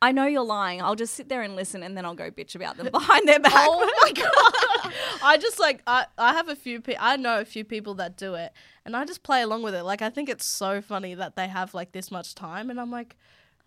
I 0.00 0.12
know 0.12 0.26
you're 0.26 0.44
lying. 0.44 0.80
I'll 0.80 0.94
just 0.94 1.14
sit 1.14 1.28
there 1.28 1.42
and 1.42 1.56
listen, 1.56 1.82
and 1.82 1.96
then 1.96 2.04
I'll 2.04 2.14
go 2.14 2.30
bitch 2.30 2.54
about 2.54 2.76
them 2.76 2.88
behind 2.92 3.26
their 3.26 3.40
back. 3.40 3.52
Oh 3.56 3.90
my 4.02 4.12
god! 4.14 4.92
I 5.22 5.36
just 5.40 5.58
like 5.58 5.82
I 5.86 6.06
I 6.16 6.32
have 6.34 6.48
a 6.48 6.54
few 6.54 6.80
pe- 6.80 6.96
I 6.98 7.16
know 7.16 7.40
a 7.40 7.44
few 7.44 7.64
people 7.64 7.94
that 7.94 8.16
do 8.16 8.34
it, 8.34 8.52
and 8.84 8.96
I 8.96 9.04
just 9.04 9.22
play 9.22 9.42
along 9.42 9.62
with 9.62 9.74
it. 9.74 9.82
Like 9.82 10.00
I 10.02 10.10
think 10.10 10.28
it's 10.28 10.44
so 10.46 10.80
funny 10.80 11.14
that 11.14 11.34
they 11.36 11.48
have 11.48 11.74
like 11.74 11.92
this 11.92 12.10
much 12.10 12.34
time, 12.36 12.70
and 12.70 12.80
I'm 12.80 12.90
like, 12.92 13.16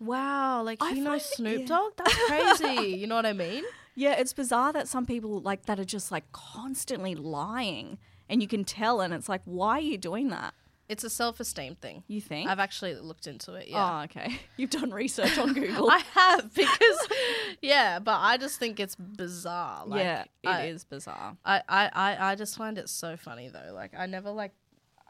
wow, 0.00 0.62
like 0.62 0.82
I 0.82 0.92
you 0.92 1.02
know 1.04 1.18
Snoop 1.18 1.60
yeah. 1.60 1.66
Dogg, 1.66 1.92
that's 1.96 2.14
crazy. 2.58 2.96
you 2.96 3.06
know 3.06 3.16
what 3.16 3.26
I 3.26 3.32
mean? 3.32 3.64
Yeah, 3.94 4.12
it's 4.12 4.32
bizarre 4.32 4.72
that 4.72 4.88
some 4.88 5.04
people 5.04 5.42
like 5.42 5.66
that 5.66 5.78
are 5.78 5.84
just 5.84 6.10
like 6.10 6.32
constantly 6.32 7.14
lying, 7.14 7.98
and 8.26 8.40
you 8.40 8.48
can 8.48 8.64
tell, 8.64 9.02
and 9.02 9.12
it's 9.12 9.28
like, 9.28 9.42
why 9.44 9.72
are 9.76 9.80
you 9.82 9.98
doing 9.98 10.28
that? 10.30 10.54
It's 10.92 11.04
a 11.04 11.10
self 11.10 11.40
esteem 11.40 11.74
thing. 11.76 12.04
You 12.06 12.20
think? 12.20 12.50
I've 12.50 12.58
actually 12.58 12.94
looked 12.96 13.26
into 13.26 13.54
it. 13.54 13.68
Yeah. 13.68 14.00
Oh, 14.00 14.04
okay. 14.04 14.38
You've 14.58 14.68
done 14.68 14.90
research 14.90 15.38
on 15.38 15.54
Google. 15.54 15.90
I 15.90 16.02
have 16.12 16.52
because, 16.54 17.08
yeah, 17.62 17.98
but 17.98 18.18
I 18.20 18.36
just 18.36 18.58
think 18.58 18.78
it's 18.78 18.94
bizarre. 18.94 19.86
Like, 19.86 20.02
yeah, 20.02 20.24
it 20.42 20.68
is 20.68 20.84
I, 20.84 20.94
bizarre. 20.94 21.36
I, 21.46 21.62
I, 21.66 21.90
I, 21.94 22.32
I 22.32 22.34
just 22.34 22.58
find 22.58 22.76
it 22.76 22.90
so 22.90 23.16
funny 23.16 23.48
though. 23.48 23.72
Like 23.72 23.92
I 23.96 24.04
never 24.04 24.30
like, 24.30 24.52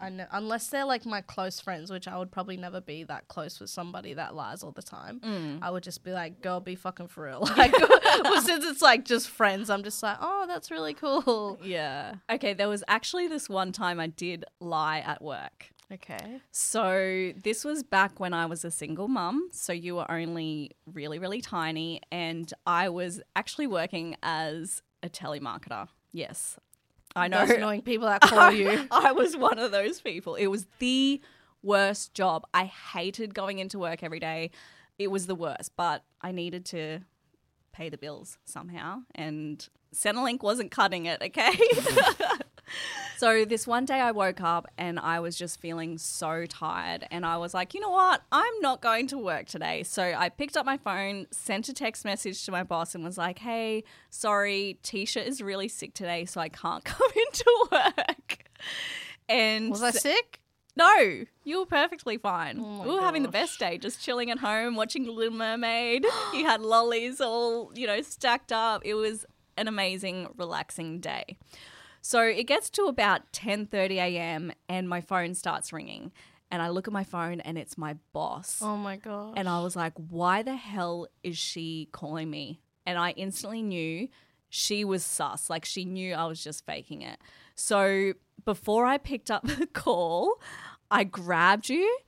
I 0.00 0.08
ne- 0.08 0.26
unless 0.30 0.68
they're 0.68 0.84
like 0.84 1.04
my 1.04 1.20
close 1.20 1.58
friends, 1.60 1.90
which 1.90 2.06
I 2.06 2.16
would 2.16 2.30
probably 2.30 2.56
never 2.56 2.80
be 2.80 3.02
that 3.04 3.26
close 3.26 3.58
with 3.58 3.70
somebody 3.70 4.14
that 4.14 4.36
lies 4.36 4.62
all 4.62 4.70
the 4.70 4.82
time. 4.82 5.18
Mm. 5.18 5.58
I 5.62 5.70
would 5.70 5.82
just 5.82 6.04
be 6.04 6.12
like, 6.12 6.42
girl, 6.42 6.60
be 6.60 6.76
fucking 6.76 7.08
for 7.08 7.24
real. 7.24 7.40
Like, 7.56 7.72
well, 8.24 8.42
since 8.42 8.64
it's 8.64 8.82
like 8.82 9.04
just 9.04 9.28
friends, 9.28 9.68
I'm 9.70 9.82
just 9.82 10.02
like, 10.02 10.18
oh, 10.20 10.44
that's 10.46 10.70
really 10.70 10.94
cool. 10.94 11.58
Yeah. 11.62 12.14
Okay, 12.30 12.52
there 12.52 12.68
was 12.68 12.84
actually 12.86 13.26
this 13.26 13.48
one 13.48 13.72
time 13.72 13.98
I 13.98 14.08
did 14.08 14.44
lie 14.60 15.00
at 15.00 15.22
work. 15.22 15.71
Okay. 15.92 16.40
So 16.50 17.32
this 17.42 17.64
was 17.64 17.82
back 17.82 18.18
when 18.18 18.32
I 18.32 18.46
was 18.46 18.64
a 18.64 18.70
single 18.70 19.08
mum. 19.08 19.48
So 19.52 19.72
you 19.72 19.96
were 19.96 20.10
only 20.10 20.72
really, 20.86 21.18
really 21.18 21.40
tiny, 21.40 22.00
and 22.10 22.52
I 22.66 22.88
was 22.88 23.20
actually 23.36 23.66
working 23.66 24.16
as 24.22 24.82
a 25.02 25.08
telemarketer. 25.08 25.88
Yes, 26.12 26.58
I 27.14 27.28
know. 27.28 27.46
Those 27.46 27.56
annoying 27.56 27.82
people 27.82 28.06
that 28.06 28.22
call 28.22 28.52
you. 28.52 28.86
I 28.90 29.12
was 29.12 29.36
one 29.36 29.58
of 29.58 29.70
those 29.70 30.00
people. 30.00 30.34
It 30.34 30.46
was 30.46 30.66
the 30.78 31.20
worst 31.62 32.14
job. 32.14 32.46
I 32.54 32.64
hated 32.64 33.34
going 33.34 33.58
into 33.58 33.78
work 33.78 34.02
every 34.02 34.20
day. 34.20 34.50
It 34.98 35.10
was 35.10 35.26
the 35.26 35.34
worst, 35.34 35.72
but 35.76 36.04
I 36.20 36.32
needed 36.32 36.64
to 36.66 37.00
pay 37.72 37.88
the 37.88 37.98
bills 37.98 38.38
somehow, 38.44 39.00
and 39.14 39.66
Centrelink 39.94 40.42
wasn't 40.42 40.70
cutting 40.70 41.06
it. 41.06 41.20
Okay. 41.22 41.52
So 43.22 43.44
this 43.44 43.68
one 43.68 43.84
day 43.84 44.00
I 44.00 44.10
woke 44.10 44.40
up 44.40 44.66
and 44.76 44.98
I 44.98 45.20
was 45.20 45.38
just 45.38 45.60
feeling 45.60 45.96
so 45.96 46.44
tired 46.44 47.06
and 47.12 47.24
I 47.24 47.36
was 47.36 47.54
like, 47.54 47.72
you 47.72 47.78
know 47.78 47.90
what? 47.90 48.20
I'm 48.32 48.52
not 48.60 48.82
going 48.82 49.06
to 49.06 49.16
work 49.16 49.46
today. 49.46 49.84
So 49.84 50.02
I 50.02 50.28
picked 50.28 50.56
up 50.56 50.66
my 50.66 50.76
phone, 50.76 51.28
sent 51.30 51.68
a 51.68 51.72
text 51.72 52.04
message 52.04 52.44
to 52.46 52.50
my 52.50 52.64
boss 52.64 52.96
and 52.96 53.04
was 53.04 53.16
like, 53.16 53.38
"Hey, 53.38 53.84
sorry, 54.10 54.80
Tisha 54.82 55.24
is 55.24 55.40
really 55.40 55.68
sick 55.68 55.94
today, 55.94 56.24
so 56.24 56.40
I 56.40 56.48
can't 56.48 56.82
come 56.84 57.10
into 57.14 57.68
work." 57.70 58.42
And 59.28 59.70
Was 59.70 59.84
I 59.84 59.92
sick? 59.92 60.40
no, 60.74 61.22
you 61.44 61.60
were 61.60 61.66
perfectly 61.66 62.16
fine. 62.16 62.58
Oh 62.58 62.82
we 62.82 62.92
were 62.92 63.02
having 63.02 63.22
the 63.22 63.28
best 63.28 63.56
day, 63.60 63.78
just 63.78 64.02
chilling 64.02 64.32
at 64.32 64.40
home, 64.40 64.74
watching 64.74 65.04
The 65.04 65.12
Little 65.12 65.38
Mermaid. 65.38 66.04
you 66.34 66.44
had 66.44 66.60
lollies 66.60 67.20
all, 67.20 67.70
you 67.76 67.86
know, 67.86 68.02
stacked 68.02 68.50
up. 68.50 68.82
It 68.84 68.94
was 68.94 69.24
an 69.56 69.68
amazing, 69.68 70.26
relaxing 70.36 70.98
day. 70.98 71.36
So 72.02 72.20
it 72.22 72.44
gets 72.44 72.68
to 72.70 72.84
about 72.86 73.32
10:30 73.32 73.92
a.m. 73.92 74.52
and 74.68 74.88
my 74.88 75.00
phone 75.00 75.34
starts 75.34 75.72
ringing. 75.72 76.12
And 76.50 76.60
I 76.60 76.68
look 76.68 76.86
at 76.86 76.92
my 76.92 77.04
phone 77.04 77.40
and 77.40 77.56
it's 77.56 77.78
my 77.78 77.96
boss. 78.12 78.58
Oh 78.60 78.76
my 78.76 78.96
god. 78.96 79.34
And 79.38 79.48
I 79.48 79.62
was 79.62 79.74
like, 79.74 79.94
why 79.96 80.42
the 80.42 80.56
hell 80.56 81.06
is 81.22 81.38
she 81.38 81.88
calling 81.92 82.28
me? 82.28 82.60
And 82.84 82.98
I 82.98 83.12
instantly 83.12 83.62
knew 83.62 84.08
she 84.50 84.84
was 84.84 85.02
sus. 85.02 85.48
Like 85.48 85.64
she 85.64 85.86
knew 85.86 86.12
I 86.12 86.26
was 86.26 86.44
just 86.44 86.66
faking 86.66 87.00
it. 87.00 87.18
So 87.54 88.12
before 88.44 88.84
I 88.84 88.98
picked 88.98 89.30
up 89.30 89.46
the 89.46 89.66
call, 89.66 90.42
I 90.90 91.04
grabbed 91.04 91.70
you, 91.70 91.98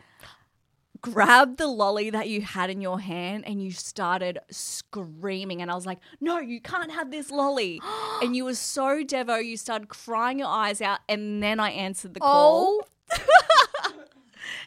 grabbed 1.13 1.59
the 1.59 1.67
lolly 1.67 2.09
that 2.09 2.31
you 2.31 2.41
had 2.41 2.71
in 2.71 2.81
your 2.81 2.99
hand, 2.99 3.45
and 3.47 3.63
you 3.63 3.71
started 3.71 4.39
screaming. 4.51 5.61
And 5.61 5.71
I 5.71 5.75
was 5.75 5.85
like, 5.85 5.99
no, 6.19 6.39
you 6.39 6.63
can't 6.63 6.91
have 6.93 7.11
this 7.11 7.31
lolly. 7.31 7.79
and 8.23 8.35
you 8.35 8.47
were 8.47 8.55
so 8.55 9.05
Devo, 9.05 9.45
you 9.45 9.59
started 9.59 9.89
crying 9.89 10.39
your 10.39 10.49
eyes 10.49 10.81
out. 10.81 11.01
And 11.07 11.43
then 11.43 11.61
I 11.61 11.71
answered 11.73 12.15
the 12.15 12.21
oh. 12.23 12.85
call. 13.11 13.19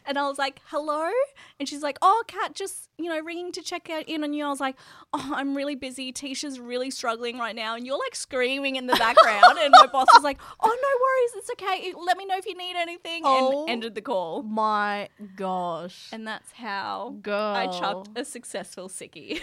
And 0.04 0.18
I 0.18 0.26
was 0.28 0.38
like, 0.38 0.60
hello? 0.66 1.10
And 1.58 1.68
she's 1.68 1.82
like, 1.82 1.98
oh, 2.02 2.22
Kat, 2.26 2.54
just, 2.54 2.88
you 2.98 3.06
know, 3.06 3.20
ringing 3.20 3.52
to 3.52 3.62
check 3.62 3.90
out 3.90 4.04
in 4.08 4.22
on 4.24 4.32
you. 4.32 4.44
I 4.44 4.48
was 4.48 4.60
like, 4.60 4.76
oh, 5.12 5.32
I'm 5.34 5.56
really 5.56 5.74
busy. 5.74 6.12
Tisha's 6.12 6.60
really 6.60 6.90
struggling 6.90 7.38
right 7.38 7.54
now. 7.54 7.74
And 7.76 7.86
you're 7.86 7.98
like 7.98 8.14
screaming 8.14 8.76
in 8.76 8.86
the 8.86 8.96
background. 8.96 9.58
and 9.58 9.72
my 9.72 9.86
boss 9.86 10.08
was 10.14 10.24
like, 10.24 10.38
oh, 10.60 10.66
no 10.68 10.72
worries. 11.04 11.32
It's 11.36 11.50
okay. 11.50 11.94
Let 11.98 12.16
me 12.16 12.26
know 12.26 12.36
if 12.36 12.46
you 12.46 12.56
need 12.56 12.76
anything. 12.76 13.22
Oh. 13.24 13.62
And 13.62 13.70
ended 13.70 13.94
the 13.94 14.02
call. 14.02 14.42
my 14.42 15.08
gosh. 15.36 16.08
And 16.12 16.26
that's 16.26 16.52
how 16.52 17.16
Girl. 17.22 17.54
I 17.54 17.66
chucked 17.66 18.10
a 18.16 18.24
successful 18.24 18.88
sickie. 18.88 19.40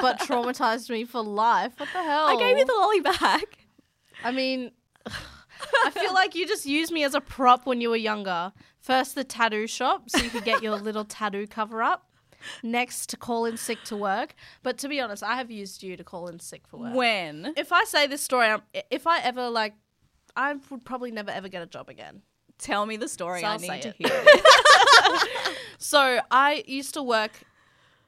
but 0.00 0.18
traumatized 0.20 0.90
me 0.90 1.04
for 1.04 1.22
life. 1.22 1.72
What 1.78 1.88
the 1.92 2.02
hell? 2.02 2.26
I 2.26 2.36
gave 2.38 2.58
you 2.58 2.64
the 2.64 2.72
lolly 2.72 3.00
back. 3.00 3.66
I 4.24 4.30
mean, 4.30 4.70
I 5.84 5.90
feel 5.90 6.12
like 6.12 6.34
you 6.34 6.46
just 6.46 6.66
used 6.66 6.92
me 6.92 7.04
as 7.04 7.14
a 7.14 7.20
prop 7.20 7.66
when 7.66 7.80
you 7.80 7.90
were 7.90 7.96
younger. 7.96 8.52
First, 8.80 9.14
the 9.14 9.24
tattoo 9.24 9.66
shop, 9.66 10.10
so 10.10 10.18
you 10.22 10.30
could 10.30 10.44
get 10.44 10.62
your 10.62 10.76
little 10.76 11.04
tattoo 11.04 11.46
cover 11.46 11.82
up. 11.82 12.08
Next, 12.62 13.08
to 13.10 13.16
call 13.16 13.44
in 13.44 13.56
sick 13.56 13.82
to 13.84 13.96
work. 13.96 14.34
But 14.62 14.76
to 14.78 14.88
be 14.88 15.00
honest, 15.00 15.22
I 15.22 15.36
have 15.36 15.50
used 15.50 15.82
you 15.82 15.96
to 15.96 16.02
call 16.02 16.26
in 16.26 16.40
sick 16.40 16.66
for 16.66 16.78
work. 16.78 16.94
When? 16.94 17.54
If 17.56 17.72
I 17.72 17.84
say 17.84 18.06
this 18.08 18.20
story, 18.20 18.46
I'm, 18.46 18.62
if 18.90 19.06
I 19.06 19.20
ever 19.20 19.48
like, 19.48 19.74
I 20.36 20.54
would 20.70 20.84
probably 20.84 21.12
never 21.12 21.30
ever 21.30 21.48
get 21.48 21.62
a 21.62 21.66
job 21.66 21.88
again. 21.88 22.22
Tell 22.58 22.84
me 22.84 22.96
the 22.96 23.08
story. 23.08 23.42
So 23.42 23.46
I 23.46 23.56
need 23.58 23.82
to 23.82 23.88
it. 23.88 23.96
hear 23.98 24.10
it. 24.10 25.58
So 25.82 26.20
I 26.30 26.62
used 26.68 26.94
to 26.94 27.02
work 27.02 27.40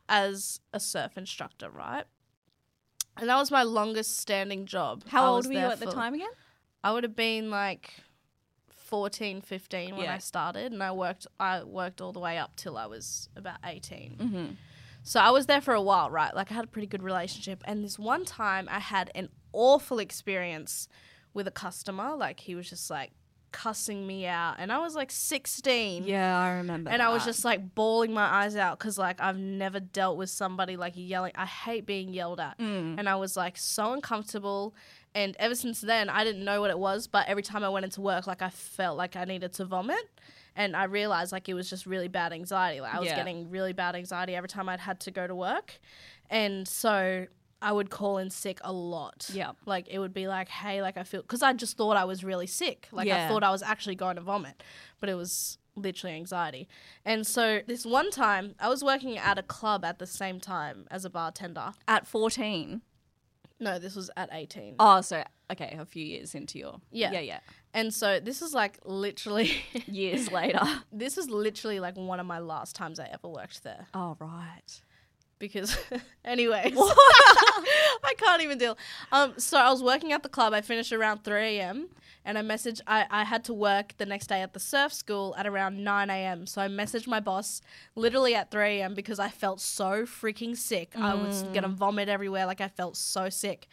as 0.08 0.60
a 0.72 0.78
surf 0.78 1.18
instructor, 1.18 1.68
right? 1.68 2.04
And 3.16 3.28
that 3.28 3.36
was 3.36 3.50
my 3.50 3.64
longest 3.64 4.16
standing 4.18 4.64
job. 4.64 5.02
How 5.08 5.24
I 5.24 5.28
old 5.28 5.46
were 5.46 5.54
you 5.54 5.58
at 5.58 5.80
the 5.80 5.86
time 5.90 6.14
again? 6.14 6.28
I 6.84 6.92
would 6.92 7.02
have 7.02 7.16
been 7.16 7.50
like 7.50 7.94
14, 8.68 9.40
15 9.40 9.96
when 9.96 10.04
Yeah. 10.04 10.14
I 10.14 10.18
started, 10.18 10.72
and 10.72 10.82
I 10.82 10.92
worked. 10.92 11.26
I 11.40 11.62
worked 11.62 12.00
all 12.00 12.12
the 12.12 12.20
way 12.20 12.38
up 12.38 12.54
till 12.56 12.76
I 12.76 12.86
was 12.86 13.28
about 13.36 13.56
18. 13.64 14.16
Mm-hmm. 14.20 14.46
So 15.02 15.20
I 15.20 15.30
was 15.30 15.46
there 15.46 15.60
for 15.60 15.74
a 15.74 15.82
while, 15.82 16.10
right? 16.10 16.34
Like 16.34 16.50
I 16.50 16.54
had 16.54 16.64
a 16.64 16.68
pretty 16.68 16.86
good 16.86 17.02
relationship, 17.02 17.62
and 17.66 17.82
this 17.84 17.98
one 17.98 18.24
time 18.24 18.68
I 18.70 18.78
had 18.78 19.10
an 19.14 19.28
awful 19.52 19.98
experience 19.98 20.88
with 21.32 21.46
a 21.46 21.50
customer. 21.50 22.14
Like 22.16 22.40
he 22.40 22.54
was 22.54 22.68
just 22.70 22.90
like 22.90 23.12
cussing 23.52 24.06
me 24.06 24.26
out, 24.26 24.56
and 24.58 24.70
I 24.72 24.78
was 24.78 24.94
like 24.94 25.10
16. 25.10 26.04
Yeah, 26.04 26.38
I 26.38 26.50
remember. 26.52 26.90
And 26.90 27.00
I 27.02 27.08
was 27.10 27.24
just 27.24 27.44
like 27.44 27.74
bawling 27.74 28.12
my 28.12 28.24
eyes 28.26 28.56
out 28.56 28.78
because 28.78 28.98
like 28.98 29.20
I've 29.20 29.38
never 29.38 29.80
dealt 29.80 30.16
with 30.16 30.30
somebody 30.30 30.76
like 30.76 30.92
yelling. 30.96 31.32
I 31.34 31.46
hate 31.46 31.86
being 31.86 32.12
yelled 32.12 32.40
at, 32.40 32.58
Mm. 32.58 32.98
and 32.98 33.08
I 33.08 33.16
was 33.16 33.36
like 33.36 33.56
so 33.56 33.92
uncomfortable. 33.92 34.74
And 35.14 35.36
ever 35.38 35.54
since 35.54 35.80
then, 35.80 36.08
I 36.10 36.24
didn't 36.24 36.44
know 36.44 36.60
what 36.60 36.70
it 36.70 36.78
was. 36.78 37.06
But 37.06 37.28
every 37.28 37.42
time 37.42 37.62
I 37.62 37.68
went 37.68 37.84
into 37.84 38.00
work, 38.00 38.26
like 38.26 38.42
I 38.42 38.50
felt 38.50 38.96
like 38.98 39.14
I 39.16 39.24
needed 39.24 39.52
to 39.54 39.64
vomit, 39.64 40.08
and 40.56 40.74
I 40.76 40.84
realized 40.84 41.30
like 41.32 41.48
it 41.48 41.54
was 41.54 41.70
just 41.70 41.86
really 41.86 42.08
bad 42.08 42.32
anxiety. 42.32 42.80
Like 42.80 42.94
I 42.94 42.98
was 42.98 43.08
Yeah. 43.08 43.16
getting 43.16 43.50
really 43.50 43.72
bad 43.72 43.94
anxiety 43.94 44.34
every 44.34 44.48
time 44.48 44.68
I'd 44.68 44.80
had 44.80 45.00
to 45.00 45.10
go 45.10 45.26
to 45.26 45.34
work, 45.34 45.78
and 46.30 46.66
so 46.66 47.26
I 47.62 47.72
would 47.72 47.88
call 47.90 48.18
in 48.18 48.28
sick 48.30 48.58
a 48.62 48.72
lot. 48.72 49.30
Yeah. 49.32 49.52
like 49.66 49.86
it 49.88 49.98
would 49.98 50.12
be 50.12 50.26
like, 50.28 50.48
hey, 50.48 50.82
like 50.82 50.96
I 50.96 51.04
feel 51.04 51.22
because 51.22 51.42
I 51.42 51.52
just 51.54 51.76
thought 51.76 51.96
I 51.96 52.04
was 52.04 52.22
really 52.24 52.46
sick. 52.46 52.88
Like 52.92 53.08
I 53.08 53.28
thought 53.28 53.42
I 53.44 53.50
was 53.50 53.62
actually 53.62 53.94
going 53.94 54.16
to 54.16 54.22
vomit, 54.22 54.62
but 55.00 55.08
it 55.08 55.14
was 55.14 55.58
literally 55.76 56.14
anxiety. 56.14 56.68
And 57.04 57.26
so 57.26 57.60
this 57.66 57.84
one 57.86 58.10
time, 58.10 58.54
I 58.60 58.68
was 58.68 58.84
working 58.84 59.16
at 59.18 59.38
a 59.38 59.42
club 59.42 59.84
at 59.84 59.98
the 59.98 60.06
same 60.06 60.38
time 60.40 60.86
as 60.90 61.04
a 61.04 61.10
bartender. 61.10 61.72
at 61.88 62.06
14. 62.06 62.82
No, 63.60 63.78
this 63.78 63.94
was 63.94 64.10
at 64.16 64.28
18. 64.32 64.76
Oh, 64.78 65.00
so 65.00 65.22
okay, 65.50 65.76
a 65.78 65.84
few 65.86 66.04
years 66.04 66.34
into 66.34 66.58
your 66.58 66.80
Yeah. 66.90 67.12
yeah, 67.12 67.20
yeah. 67.20 67.40
And 67.72 67.92
so 67.92 68.20
this 68.20 68.42
is 68.42 68.52
like 68.54 68.78
literally, 68.84 69.52
Years 69.86 70.30
later. 70.30 70.60
this 70.92 71.16
is 71.18 71.28
literally 71.30 71.80
like 71.80 71.96
one 71.96 72.20
of 72.20 72.26
my 72.26 72.38
last 72.38 72.74
times 72.76 72.98
I 73.00 73.06
ever 73.12 73.28
worked 73.28 73.62
there. 73.62 73.86
Oh 73.94 74.16
right. 74.20 74.82
Because, 75.38 75.76
anyways, 76.24 76.74
I 76.76 78.14
can't 78.16 78.42
even 78.42 78.58
deal. 78.58 78.76
Um, 79.12 79.34
so 79.38 79.58
I 79.58 79.70
was 79.70 79.82
working 79.82 80.12
at 80.12 80.22
the 80.22 80.28
club. 80.28 80.52
I 80.52 80.60
finished 80.60 80.92
around 80.92 81.24
3 81.24 81.58
a.m. 81.58 81.88
and 82.24 82.38
I 82.38 82.42
messaged, 82.42 82.80
I, 82.86 83.06
I 83.10 83.24
had 83.24 83.44
to 83.44 83.54
work 83.54 83.94
the 83.98 84.06
next 84.06 84.28
day 84.28 84.40
at 84.40 84.52
the 84.54 84.60
surf 84.60 84.92
school 84.92 85.34
at 85.36 85.46
around 85.46 85.82
9 85.82 86.10
a.m. 86.10 86.46
So 86.46 86.62
I 86.62 86.68
messaged 86.68 87.06
my 87.06 87.20
boss 87.20 87.60
literally 87.94 88.34
at 88.34 88.50
3 88.50 88.80
a.m. 88.80 88.94
because 88.94 89.18
I 89.18 89.28
felt 89.28 89.60
so 89.60 90.04
freaking 90.04 90.56
sick. 90.56 90.92
I 90.96 91.14
was 91.14 91.42
gonna 91.54 91.68
vomit 91.68 92.08
everywhere. 92.08 92.46
Like 92.46 92.60
I 92.60 92.68
felt 92.68 92.96
so 92.96 93.28
sick. 93.28 93.66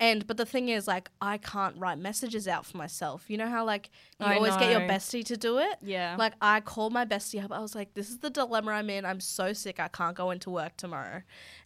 And, 0.00 0.26
but 0.26 0.36
the 0.36 0.44
thing 0.44 0.70
is, 0.70 0.88
like, 0.88 1.08
I 1.20 1.38
can't 1.38 1.76
write 1.78 1.98
messages 1.98 2.48
out 2.48 2.66
for 2.66 2.76
myself. 2.76 3.26
You 3.28 3.36
know 3.36 3.48
how, 3.48 3.64
like, 3.64 3.90
you 4.18 4.26
I 4.26 4.34
always 4.34 4.56
get 4.56 4.72
your 4.72 4.80
bestie 4.80 5.24
to 5.26 5.36
do 5.36 5.58
it? 5.58 5.76
Yeah. 5.82 6.16
Like, 6.18 6.32
I 6.40 6.60
called 6.60 6.92
my 6.92 7.04
bestie 7.04 7.42
up. 7.42 7.52
I 7.52 7.60
was 7.60 7.76
like, 7.76 7.94
this 7.94 8.10
is 8.10 8.18
the 8.18 8.28
dilemma 8.30 8.72
I'm 8.72 8.90
in. 8.90 9.04
I'm 9.04 9.20
so 9.20 9.52
sick. 9.52 9.78
I 9.78 9.86
can't 9.86 10.16
go 10.16 10.32
into 10.32 10.50
work 10.50 10.76
tomorrow. 10.76 11.13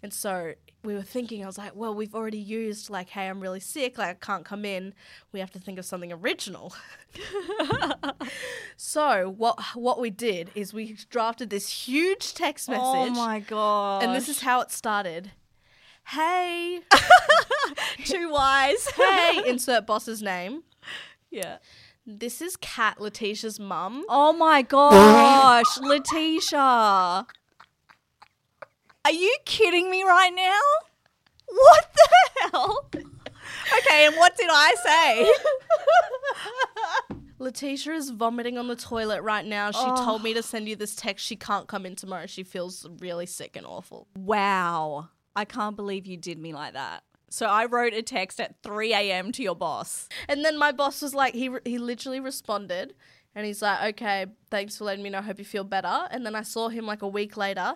And 0.03 0.13
so 0.13 0.55
we 0.85 0.95
were 0.95 1.03
thinking, 1.03 1.43
I 1.43 1.47
was 1.47 1.59
like, 1.59 1.75
well, 1.75 1.95
we've 1.95 2.15
already 2.15 2.39
used, 2.39 2.89
like, 2.91 3.09
hey, 3.11 3.29
I'm 3.29 3.41
really 3.41 3.61
sick. 3.61 3.99
Like, 3.99 4.09
I 4.09 4.15
can't 4.15 4.45
come 4.45 4.65
in. 4.65 4.95
We 5.33 5.41
have 5.41 5.51
to 5.53 5.59
think 5.59 5.79
of 5.79 5.85
something 5.85 6.13
original. 6.13 6.75
so 8.77 9.35
what 9.37 9.61
what 9.75 10.01
we 10.01 10.11
did 10.11 10.51
is 10.55 10.73
we 10.73 10.97
drafted 11.11 11.51
this 11.51 11.69
huge 11.69 12.35
text 12.35 12.69
oh 12.69 12.73
message. 12.73 13.17
Oh 13.17 13.23
my 13.23 13.41
god. 13.41 14.03
And 14.03 14.15
this 14.15 14.29
is 14.29 14.41
how 14.41 14.61
it 14.61 14.71
started. 14.71 15.33
Hey, 16.07 16.81
two 18.05 18.31
wise. 18.31 18.89
hey, 18.97 19.43
insert 19.47 19.87
boss's 19.87 20.23
name. 20.23 20.63
yeah. 21.31 21.59
This 22.11 22.41
is 22.41 22.57
Kat, 22.57 22.99
Letitia's 22.99 23.61
mum. 23.61 24.03
Oh 24.09 24.33
my 24.33 24.63
gosh, 24.63 25.77
Letitia. 25.79 27.27
Are 29.09 29.13
you 29.13 29.35
kidding 29.47 29.91
me 29.91 30.03
right 30.03 30.35
now? 30.37 30.61
What 31.47 31.95
the 31.95 32.09
hell? 32.51 32.91
Okay, 32.93 34.05
and 34.05 34.15
what 34.17 34.37
did 34.37 34.51
I 34.53 34.75
say? 37.09 37.17
Letitia 37.39 37.95
is 37.95 38.11
vomiting 38.11 38.59
on 38.59 38.69
the 38.69 38.77
toilet 38.77 39.23
right 39.23 39.47
now. 39.47 39.71
She 39.71 39.79
oh. 39.81 40.05
told 40.05 40.23
me 40.23 40.35
to 40.35 40.43
send 40.43 40.69
you 40.69 40.77
this 40.77 40.95
text. 40.95 41.25
She 41.25 41.37
can't 41.37 41.67
come 41.67 41.87
in 41.87 41.97
tomorrow. 41.97 42.27
She 42.27 42.43
feels 42.43 42.87
really 42.99 43.25
sick 43.25 43.57
and 43.57 43.65
awful. 43.65 44.09
wow. 44.15 45.09
I 45.35 45.47
can't 45.47 45.75
believe 45.75 46.07
you 46.07 46.19
did 46.19 46.39
me 46.39 46.53
like 46.53 46.75
that. 46.75 47.03
So 47.31 47.47
I 47.47 47.65
wrote 47.65 47.95
a 47.95 48.03
text 48.03 48.39
at 48.39 48.57
3 48.63 48.93
a.m. 48.93 49.33
to 49.33 49.43
your 49.43 49.57
boss. 49.57 50.11
And 50.29 50.45
then 50.45 50.59
my 50.59 50.71
boss 50.71 51.01
was 51.01 51.15
like, 51.15 51.33
he, 51.33 51.49
he 51.65 51.79
literally 51.79 52.21
responded 52.21 52.93
and 53.35 53.47
he's 53.47 53.63
like, 53.63 53.95
okay, 53.95 54.27
thanks 54.51 54.77
for 54.77 54.85
letting 54.85 55.03
me 55.03 55.09
know. 55.09 55.23
Hope 55.23 55.39
you 55.39 55.47
feel 55.47 55.65
better. 55.65 56.09
And 56.11 56.27
then 56.27 56.35
I 56.35 56.43
saw 56.43 56.69
him 56.69 56.85
like 56.85 57.01
a 57.01 57.09
week 57.09 57.39
later 57.39 57.73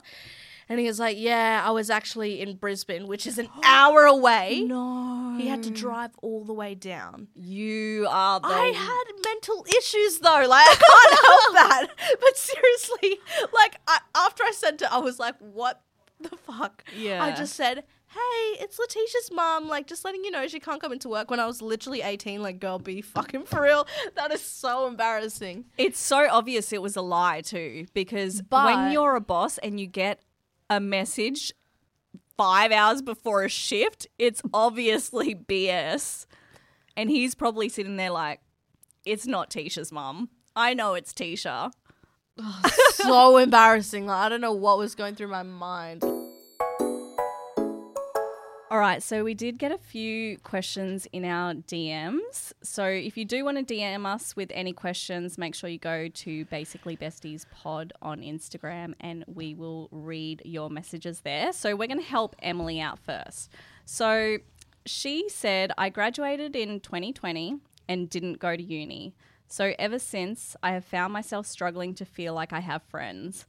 and 0.69 0.81
he 0.81 0.87
was 0.87 0.99
like, 1.01 1.17
yeah, 1.19 1.63
I 1.65 1.71
was 1.71 1.91
actually 1.91 2.41
in 2.41 2.57
Brisbane, 2.57 3.07
which 3.07 3.27
is 3.27 3.39
an 3.39 3.49
hour 3.65 4.05
away. 4.05 4.63
No. 4.67 5.37
He 5.39 5.49
had 5.49 5.63
to 5.65 5.71
drive 5.71 6.11
all 6.23 6.45
the 6.45 6.53
way 6.53 6.75
down. 6.75 7.29
You 7.35 8.07
are 8.11 8.39
the. 8.41 8.47
I 8.49 8.67
had 8.69 9.05
mental 9.25 9.65
issues 9.79 10.19
though. 10.19 10.45
Like 10.47 10.67
I 10.69 10.75
can't 10.79 11.25
help 11.25 11.53
that. 11.55 11.87
But 12.21 12.37
seriously, 12.37 13.19
like 13.53 13.77
I, 13.89 13.99
after 14.15 14.45
I 14.45 14.51
sent 14.53 14.83
it, 14.83 14.89
I 14.93 14.99
was 14.99 15.19
like, 15.19 15.35
"What 15.39 15.83
the 16.21 16.37
fuck?" 16.37 16.85
Yeah. 16.97 17.25
I 17.25 17.33
just 17.35 17.55
said, 17.55 17.85
"Hey, 18.09 18.63
it's 18.63 18.79
Letitia's 18.79 19.31
mom. 19.33 19.69
Like, 19.69 19.87
just 19.87 20.05
letting 20.05 20.23
you 20.25 20.31
know 20.31 20.47
she 20.49 20.61
can't 20.61 20.81
come 20.81 20.93
into 20.93 21.09
work." 21.09 21.31
When 21.31 21.41
I 21.41 21.47
was 21.47 21.63
literally 21.63 22.03
eighteen, 22.03 22.43
like, 22.43 22.61
girl, 22.61 22.79
be 22.79 23.01
fucking 23.01 23.45
for 23.47 23.63
real. 23.63 23.87
That 24.17 24.33
is 24.33 24.43
so 24.43 24.87
embarrassing. 24.87 25.65
It's 25.79 25.99
so 25.99 26.29
obvious 26.31 26.73
it 26.75 26.83
was 26.83 26.95
a 26.97 27.03
lie 27.03 27.41
too, 27.41 27.87
because 27.95 28.43
But- 28.43 28.67
when 28.67 28.93
you're 28.93 29.17
a 29.17 29.21
boss 29.21 29.57
and 29.59 29.81
you 29.81 29.87
get 29.87 30.21
a 30.77 30.81
message 30.81 31.53
five 32.37 32.73
hours 32.73 33.03
before 33.03 33.45
a 33.45 33.49
shift, 33.49 34.07
it's 34.19 34.41
obviously 34.55 35.35
BS. 35.35 36.27
And 36.97 37.11
he's 37.11 37.35
probably 37.35 37.69
sitting 37.69 37.97
there 37.97 38.11
like, 38.11 38.41
it's 39.05 39.27
not 39.27 39.51
Tisha's 39.51 39.93
mum. 39.93 40.31
I 40.57 40.75
know 40.75 40.95
it's 40.95 41.13
Tisha. 41.13 41.73
so 42.95 43.37
embarrassing. 43.39 44.07
Like, 44.07 44.19
I 44.19 44.29
don't 44.29 44.41
know 44.41 44.53
what 44.53 44.79
was 44.79 44.95
going 44.95 45.15
through 45.15 45.29
my 45.29 45.43
mind. 45.43 46.03
All 48.73 48.79
right, 48.79 49.03
so 49.03 49.23
we 49.23 49.35
did 49.35 49.59
get 49.59 49.71
a 49.71 49.77
few 49.77 50.39
questions 50.39 51.07
in 51.13 51.27
our 51.27 51.53
DMs. 51.53 52.55
So 52.63 52.87
if 52.87 53.19
you 53.19 53.27
do 53.27 53.45
want 53.45 53.59
to 53.59 53.75
DM 53.75 54.07
us 54.07 54.35
with 54.35 54.51
any 54.55 54.73
questions, 54.73 55.37
make 55.37 55.55
sure 55.55 55.69
you 55.69 55.79
go 55.79 56.09
to 56.09 56.47
Basically 56.47 56.97
Besties 56.97 57.45
Pod 57.51 57.93
on 58.01 58.23
Instagram 58.23 58.95
and 58.99 59.27
we 59.27 59.53
will 59.53 59.91
read 59.91 60.41
your 60.47 60.71
messages 60.71 61.21
there. 61.21 61.53
So 61.53 61.77
we're 61.77 61.87
going 61.87 62.01
to 62.01 62.07
help 62.07 62.35
Emily 62.39 62.81
out 62.81 62.99
first. 62.99 63.51
So 63.85 64.39
she 64.87 65.29
said, 65.29 65.73
I 65.77 65.91
graduated 65.91 66.57
in 66.57 66.81
2020 66.81 67.59
and 67.91 68.09
didn't 68.09 68.39
go 68.39 68.57
to 68.57 68.63
uni. 68.63 69.15
So 69.49 69.75
ever 69.79 69.99
since, 69.99 70.57
I 70.63 70.73
have 70.73 70.87
found 70.87 71.13
myself 71.13 71.45
struggling 71.45 71.95
to 71.97 72.07
feel 72.07 72.33
like 72.33 72.55
I 72.55 72.61
have 72.61 72.83
friends. 72.85 73.45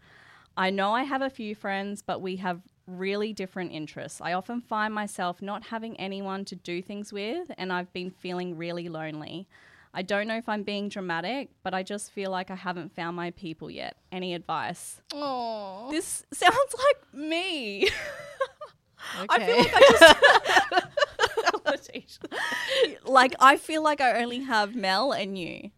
I 0.57 0.69
know 0.69 0.91
I 0.91 1.03
have 1.03 1.21
a 1.21 1.29
few 1.29 1.55
friends, 1.55 2.01
but 2.01 2.21
we 2.21 2.35
have 2.35 2.61
really 2.87 3.33
different 3.33 3.71
interests. 3.71 4.19
I 4.21 4.33
often 4.33 4.61
find 4.61 4.93
myself 4.93 5.41
not 5.41 5.65
having 5.67 5.97
anyone 5.99 6.45
to 6.45 6.55
do 6.55 6.81
things 6.81 7.13
with, 7.13 7.51
and 7.57 7.71
I've 7.71 7.91
been 7.93 8.09
feeling 8.11 8.57
really 8.57 8.89
lonely. 8.89 9.47
I 9.93 10.01
don't 10.01 10.27
know 10.27 10.37
if 10.37 10.49
I'm 10.49 10.63
being 10.63 10.89
dramatic, 10.89 11.49
but 11.61 11.73
I 11.73 11.83
just 11.83 12.11
feel 12.11 12.31
like 12.31 12.49
I 12.49 12.55
haven't 12.55 12.95
found 12.95 13.15
my 13.15 13.31
people 13.31 13.69
yet. 13.69 13.95
Any 14.11 14.33
advice? 14.33 15.01
Oh, 15.13 15.87
This 15.91 16.25
sounds 16.33 16.75
like 16.77 17.13
me. 17.13 17.89
I 19.19 19.39
feel 19.39 19.55
Okay. 19.55 19.57
like 19.57 19.73
I 19.75 20.81
just. 21.77 22.25
like, 23.05 23.35
I 23.39 23.57
feel 23.57 23.83
like 23.83 24.01
I 24.01 24.21
only 24.23 24.39
have 24.39 24.75
Mel 24.75 25.11
and 25.11 25.37
you 25.37 25.69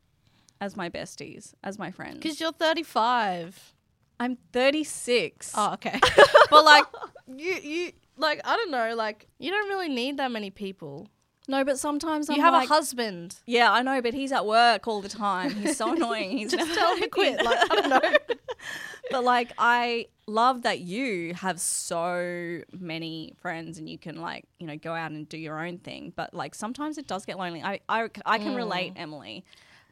as 0.62 0.78
my 0.78 0.90
besties, 0.90 1.54
as 1.64 1.78
my 1.78 1.92
friends. 1.92 2.20
because 2.20 2.40
you're 2.40 2.54
35. 2.54 3.74
I'm 4.20 4.38
36. 4.54 5.52
Oh, 5.56 5.74
okay. 5.74 6.00
but 6.50 6.66
like, 6.66 6.86
you 7.28 7.54
you 7.54 7.92
like 8.18 8.42
I 8.46 8.56
don't 8.56 8.72
know. 8.72 8.96
Like, 8.96 9.28
you 9.40 9.52
don't 9.52 9.68
really 9.70 9.90
need 9.90 10.18
that 10.18 10.32
many 10.32 10.50
people. 10.50 11.08
No, 11.48 11.64
but 11.64 11.78
sometimes 11.78 12.28
You 12.28 12.36
I'm 12.36 12.42
have 12.42 12.54
like, 12.54 12.70
a 12.70 12.74
husband. 12.74 13.36
Yeah, 13.46 13.72
I 13.72 13.84
know, 13.84 14.02
but 14.02 14.14
he's 14.14 14.32
at 14.32 14.46
work 14.46 14.88
all 14.88 15.02
the 15.02 15.10
time. 15.10 15.52
He's 15.52 15.78
so 15.78 15.94
annoying. 15.96 16.38
He's 16.38 16.52
Just 16.52 16.74
tell 16.74 16.94
him 16.96 17.02
to 17.04 17.08
quit. 17.08 17.44
Like, 17.44 17.60
I 17.72 17.76
don't 17.76 17.90
know. 17.90 18.18
but 19.12 19.24
like, 19.24 19.52
I 19.58 20.08
love 20.26 20.64
that 20.64 20.80
you 20.80 21.36
have 21.36 21.60
so 21.60 22.62
many 22.72 23.34
friends 23.40 23.78
and 23.78 23.88
you 23.88 24.00
can 24.00 24.20
like, 24.20 24.46
you 24.60 24.66
know, 24.66 24.76
go 24.76 24.94
out 24.94 25.12
and 25.12 25.30
do 25.30 25.38
your 25.38 25.64
own 25.64 25.78
thing. 25.78 26.14
But 26.16 26.34
like, 26.34 26.56
sometimes 26.56 26.98
it 26.98 27.08
does 27.08 27.26
get 27.26 27.38
lonely. 27.38 27.62
I 27.62 27.80
I, 27.88 28.10
I 28.26 28.40
can 28.40 28.56
relate, 28.56 28.96
mm. 28.96 29.02
Emily. 29.02 29.46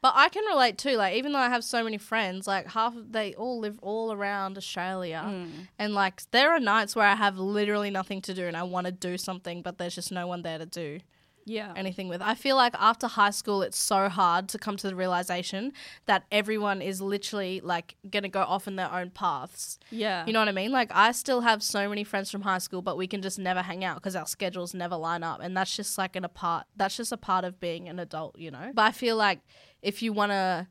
But 0.04 0.16
I 0.18 0.28
can 0.28 0.44
relate 0.44 0.78
too. 0.78 0.98
Like, 0.98 1.16
even 1.16 1.32
though 1.32 1.40
I 1.40 1.48
have 1.48 1.64
so 1.64 1.82
many 1.82 1.98
friends, 1.98 2.46
like 2.46 2.68
half 2.68 2.94
of 2.94 3.14
they 3.14 3.34
all 3.36 3.60
live 3.60 3.80
all 3.82 4.12
around 4.12 4.58
Australia, 4.58 5.24
hmm. 5.26 5.46
and 5.80 5.94
like 5.94 6.30
there 6.32 6.52
are 6.52 6.60
nights 6.60 6.94
where 6.94 7.08
I 7.08 7.16
have 7.16 7.38
literally 7.40 7.90
nothing 7.90 8.22
to 8.24 8.34
do 8.34 8.46
and 8.46 8.58
I 8.58 8.64
want 8.64 8.86
to 8.86 8.92
do 8.92 9.18
something, 9.18 9.62
but 9.62 9.78
there's 9.78 9.96
just 9.96 10.12
no 10.12 10.28
one 10.28 10.42
there 10.42 10.58
to 10.58 10.66
do. 10.66 11.00
Yeah. 11.46 11.74
anything 11.76 12.08
with. 12.08 12.22
I 12.22 12.36
feel 12.36 12.56
like 12.56 12.74
after 12.80 13.08
high 13.08 13.32
school, 13.32 13.62
it's 13.62 13.78
so 13.78 14.10
hard 14.10 14.48
to 14.50 14.58
come 14.58 14.78
to 14.78 14.88
the 14.88 14.96
realization 14.96 15.74
that 16.06 16.24
everyone 16.32 16.82
is 16.82 17.02
literally 17.02 17.62
like 17.62 17.96
going 18.10 18.24
to 18.24 18.30
go 18.30 18.42
off 18.42 18.68
in 18.68 18.76
their 18.76 18.92
own 18.92 19.10
paths. 19.10 19.80
Yeah. 19.92 20.26
You 20.26 20.34
know 20.34 20.40
what 20.40 20.48
I 20.48 20.54
mean? 20.54 20.72
Like, 20.72 20.92
I 20.94 21.12
still 21.12 21.42
have 21.42 21.62
so 21.62 21.90
many 21.90 22.04
friends 22.04 22.32
from 22.32 22.42
high 22.42 22.60
school, 22.60 22.82
but 22.82 22.98
we 22.98 23.08
can 23.08 23.22
just 23.22 23.40
never 23.40 23.62
hang 23.62 23.84
out 23.84 23.96
because 23.96 24.16
our 24.16 24.28
schedules 24.28 24.74
never 24.74 24.96
line 24.96 25.24
up. 25.24 25.40
And 25.42 25.56
that's 25.56 25.76
just 25.76 25.98
like 25.98 26.16
an 26.16 26.26
a 26.26 26.30
part, 26.30 26.66
that's 26.76 26.98
just 26.98 27.12
a 27.12 27.18
part 27.18 27.46
of 27.46 27.60
being 27.60 27.90
an 27.90 28.00
adult, 28.00 28.38
you 28.38 28.52
know? 28.52 28.72
But 28.74 28.84
I 28.84 28.92
feel 28.92 29.16
like 29.16 29.40
if 29.82 30.02
you 30.02 30.14
want 30.14 30.32
to 30.32 30.68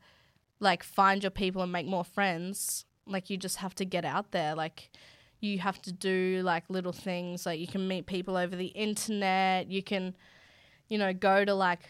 like 0.60 0.82
find 0.82 1.22
your 1.22 1.30
people 1.30 1.62
and 1.62 1.72
make 1.72 1.86
more 1.86 2.04
friends, 2.04 2.84
like, 3.06 3.28
you 3.30 3.36
just 3.36 3.56
have 3.56 3.74
to 3.74 3.84
get 3.84 4.04
out 4.04 4.30
there. 4.30 4.54
Like, 4.54 4.90
you 5.40 5.58
have 5.58 5.82
to 5.82 5.92
do 5.92 6.40
like 6.44 6.64
little 6.68 6.92
things. 6.92 7.44
Like, 7.44 7.58
you 7.58 7.66
can 7.66 7.88
meet 7.88 8.06
people 8.06 8.36
over 8.36 8.54
the 8.54 8.66
internet. 8.66 9.68
You 9.68 9.82
can, 9.82 10.14
you 10.92 10.98
know, 10.98 11.12
go 11.14 11.42
to 11.44 11.54
like, 11.54 11.80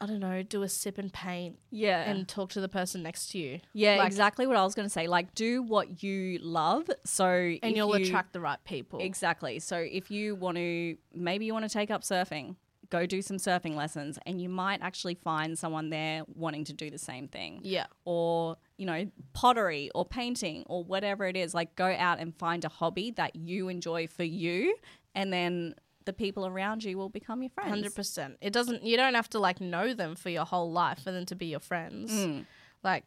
I 0.00 0.06
don't 0.06 0.20
know, 0.20 0.42
do 0.44 0.62
a 0.62 0.68
sip 0.68 0.98
and 0.98 1.12
paint 1.12 1.58
Yeah. 1.72 2.08
and 2.08 2.28
talk 2.28 2.50
to 2.52 2.60
the 2.60 2.68
person 2.68 3.02
next 3.02 3.30
to 3.32 3.38
you. 3.38 3.60
yeah, 3.72 3.96
like- 3.96 4.06
exactly 4.06 4.46
what 4.46 4.56
I 4.56 4.62
was 4.62 4.74
going 4.76 4.86
to 4.86 4.92
say. 4.92 5.08
Like, 5.08 5.34
do 5.34 5.62
what 5.62 6.02
you 6.04 6.38
love. 6.38 6.88
So, 7.04 7.26
And 7.62 7.76
you'll 7.76 7.98
you- 7.98 8.04
attract 8.06 8.32
the 8.32 8.40
right 8.40 8.62
people. 8.64 9.00
Exactly. 9.00 9.58
So 9.58 9.76
if 9.78 10.10
you 10.10 10.36
want 10.36 10.58
to, 10.58 10.96
maybe 11.12 11.44
you 11.44 11.52
want 11.52 11.64
to 11.64 11.68
take 11.80 11.90
up 11.90 12.02
surfing, 12.02 12.54
go 12.88 13.04
do 13.04 13.20
some 13.20 13.36
surfing 13.36 13.74
lessons, 13.74 14.16
and 14.26 14.40
you 14.40 14.48
might 14.48 14.80
actually 14.80 15.16
find 15.16 15.58
someone 15.58 15.90
there 15.90 16.22
wanting 16.34 16.62
to 16.64 16.72
do 16.72 16.88
the 16.88 16.98
same 16.98 17.26
thing. 17.26 17.60
Yeah. 17.64 17.86
Or, 18.04 18.56
you 18.78 18.86
know, 18.86 19.10
pottery 19.32 19.90
or 19.94 20.04
painting 20.04 20.62
or 20.68 20.84
whatever 20.84 21.26
it 21.26 21.36
is. 21.36 21.52
Like, 21.52 21.74
go 21.74 21.86
out 21.86 22.20
and 22.20 22.32
find 22.36 22.64
a 22.64 22.68
hobby 22.68 23.10
that 23.12 23.34
you 23.34 23.68
enjoy 23.68 24.06
for 24.06 24.24
you, 24.24 24.76
and 25.16 25.32
then 25.32 25.74
the 26.04 26.12
people 26.12 26.46
around 26.46 26.84
you 26.84 26.96
will 26.96 27.08
become 27.08 27.42
your 27.42 27.50
friends. 27.50 27.70
Hundred 27.70 27.94
percent. 27.94 28.36
It 28.40 28.52
doesn't. 28.52 28.84
You 28.84 28.96
don't 28.96 29.14
have 29.14 29.28
to 29.30 29.38
like 29.38 29.60
know 29.60 29.94
them 29.94 30.16
for 30.16 30.30
your 30.30 30.44
whole 30.44 30.70
life 30.70 31.02
for 31.02 31.12
them 31.12 31.26
to 31.26 31.34
be 31.34 31.46
your 31.46 31.60
friends. 31.60 32.10
Mm. 32.10 32.46
Like, 32.82 33.04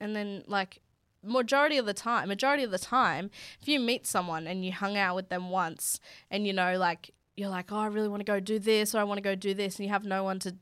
and 0.00 0.16
then 0.16 0.44
like 0.46 0.80
majority 1.22 1.76
of 1.76 1.86
the 1.86 1.94
time, 1.94 2.28
majority 2.28 2.62
of 2.62 2.70
the 2.70 2.78
time, 2.78 3.30
if 3.60 3.68
you 3.68 3.80
meet 3.80 4.06
someone 4.06 4.46
and 4.46 4.64
you 4.64 4.72
hung 4.72 4.96
out 4.96 5.14
with 5.14 5.28
them 5.28 5.50
once, 5.50 6.00
and 6.30 6.46
you 6.46 6.52
know, 6.52 6.78
like 6.78 7.12
you're 7.36 7.50
like, 7.50 7.70
oh, 7.70 7.78
I 7.78 7.86
really 7.86 8.08
want 8.08 8.20
to 8.20 8.24
go 8.24 8.40
do 8.40 8.58
this, 8.58 8.94
or 8.94 8.98
I 8.98 9.04
want 9.04 9.18
to 9.18 9.22
go 9.22 9.34
do 9.34 9.54
this, 9.54 9.76
and 9.76 9.86
you 9.86 9.92
have 9.92 10.04
no 10.04 10.24
one 10.24 10.38
to 10.40 10.56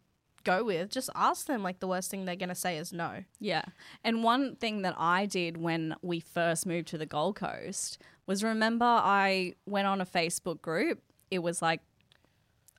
go 0.46 0.64
with, 0.64 0.90
just 0.90 1.10
ask 1.14 1.46
them. 1.46 1.62
Like 1.62 1.80
the 1.80 1.88
worst 1.88 2.10
thing 2.10 2.24
they're 2.24 2.36
gonna 2.36 2.54
say 2.54 2.78
is 2.78 2.92
no. 2.92 3.24
Yeah. 3.40 3.64
And 4.02 4.24
one 4.24 4.56
thing 4.56 4.82
that 4.82 4.94
I 4.96 5.26
did 5.26 5.58
when 5.58 5.94
we 6.02 6.20
first 6.20 6.66
moved 6.66 6.88
to 6.88 6.98
the 6.98 7.06
Gold 7.06 7.36
Coast 7.36 7.98
was 8.26 8.42
remember 8.42 8.86
I 8.86 9.54
went 9.66 9.86
on 9.86 10.00
a 10.00 10.06
Facebook 10.06 10.62
group. 10.62 11.02
It 11.30 11.40
was 11.40 11.62
like 11.62 11.80